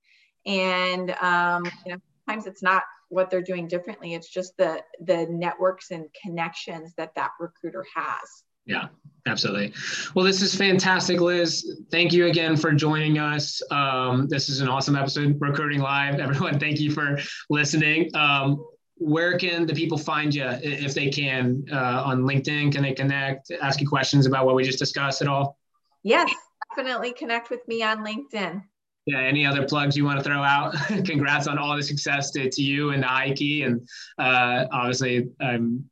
And 0.45 1.11
um, 1.21 1.65
you 1.85 1.93
know, 1.93 1.99
sometimes 2.27 2.47
it's 2.47 2.63
not 2.63 2.83
what 3.09 3.31
they're 3.31 3.43
doing 3.43 3.69
differently. 3.69 4.15
It's 4.15 4.29
just 4.29 4.57
the 4.57 4.83
the 5.01 5.27
networks 5.27 5.91
and 5.91 6.07
connections 6.23 6.95
that 6.97 7.15
that 7.15 7.31
recruiter 7.39 7.85
has. 7.95 8.45
Yeah, 8.67 8.89
absolutely. 9.27 9.73
Well, 10.15 10.25
this 10.25 10.43
is 10.43 10.55
fantastic, 10.55 11.21
Liz. 11.21 11.81
Thank 11.91 12.13
you 12.13 12.27
again 12.27 12.57
for 12.57 12.73
joining 12.73 13.19
us. 13.19 13.63
Um, 13.71 14.27
this 14.29 14.49
is 14.49 14.61
an 14.61 14.69
awesome 14.69 14.97
episode, 14.97 15.37
Recruiting 15.41 15.81
Live. 15.81 16.19
Everyone, 16.21 16.59
thank 16.59 16.81
you 16.81 16.91
for 16.91 17.19
listening. 17.49 18.15
Um, 18.15 18.65
where 18.99 19.39
can 19.39 19.67
the 19.67 19.75
people 19.75 19.99
find 19.99 20.35
you 20.35 20.47
if 20.63 20.95
they 20.95 21.09
can 21.11 21.65
uh, 21.71 22.03
on 22.05 22.23
LinkedIn? 22.23 22.73
Can 22.73 22.83
they 22.83 22.93
connect, 22.93 23.53
ask 23.63 23.81
you 23.81 23.89
questions 23.89 24.27
about 24.27 24.47
what 24.47 24.55
we 24.55 24.65
just 24.65 24.79
discussed 24.79 25.23
at 25.23 25.29
all? 25.29 25.59
Yes, 26.03 26.33
definitely 26.75 27.13
connect 27.13 27.51
with 27.51 27.61
me 27.69 27.83
on 27.83 28.05
LinkedIn. 28.05 28.63
Yeah, 29.07 29.21
any 29.21 29.47
other 29.47 29.65
plugs 29.65 29.97
you 29.97 30.05
want 30.05 30.19
to 30.19 30.25
throw 30.25 30.43
out? 30.43 30.75
Congrats 31.05 31.47
on 31.47 31.59
all 31.59 31.77
the 31.77 31.83
success 31.83 32.33
to, 32.33 32.51
to 32.51 32.63
you 32.63 32.91
and 32.91 33.03
the 33.03 33.07
HighKey. 33.07 33.65
And 33.65 33.89
uh, 34.19 34.67
obviously, 34.73 35.29
I'm 35.41 35.89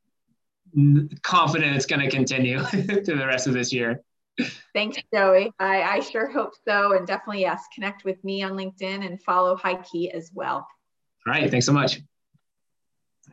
confident 1.23 1.77
it's 1.77 1.87
going 1.87 2.01
to 2.01 2.11
continue 2.11 2.61
through 2.65 3.03
the 3.03 3.27
rest 3.27 3.47
of 3.47 3.55
this 3.55 3.73
year. 3.73 4.03
Thanks, 4.75 4.99
Joey. 5.13 5.53
I, 5.59 5.83
I 5.83 6.01
sure 6.01 6.29
hope 6.29 6.55
so. 6.67 6.97
And 6.97 7.07
definitely, 7.07 7.43
yes, 7.43 7.65
connect 7.73 8.05
with 8.05 8.23
me 8.25 8.43
on 8.43 8.53
LinkedIn 8.53 9.07
and 9.07 9.23
follow 9.23 9.57
HighKey 9.57 10.11
as 10.11 10.31
well. 10.35 10.67
All 11.27 11.33
right. 11.33 11.51
Thanks 11.51 11.67
so 11.67 11.73
much. 11.73 12.01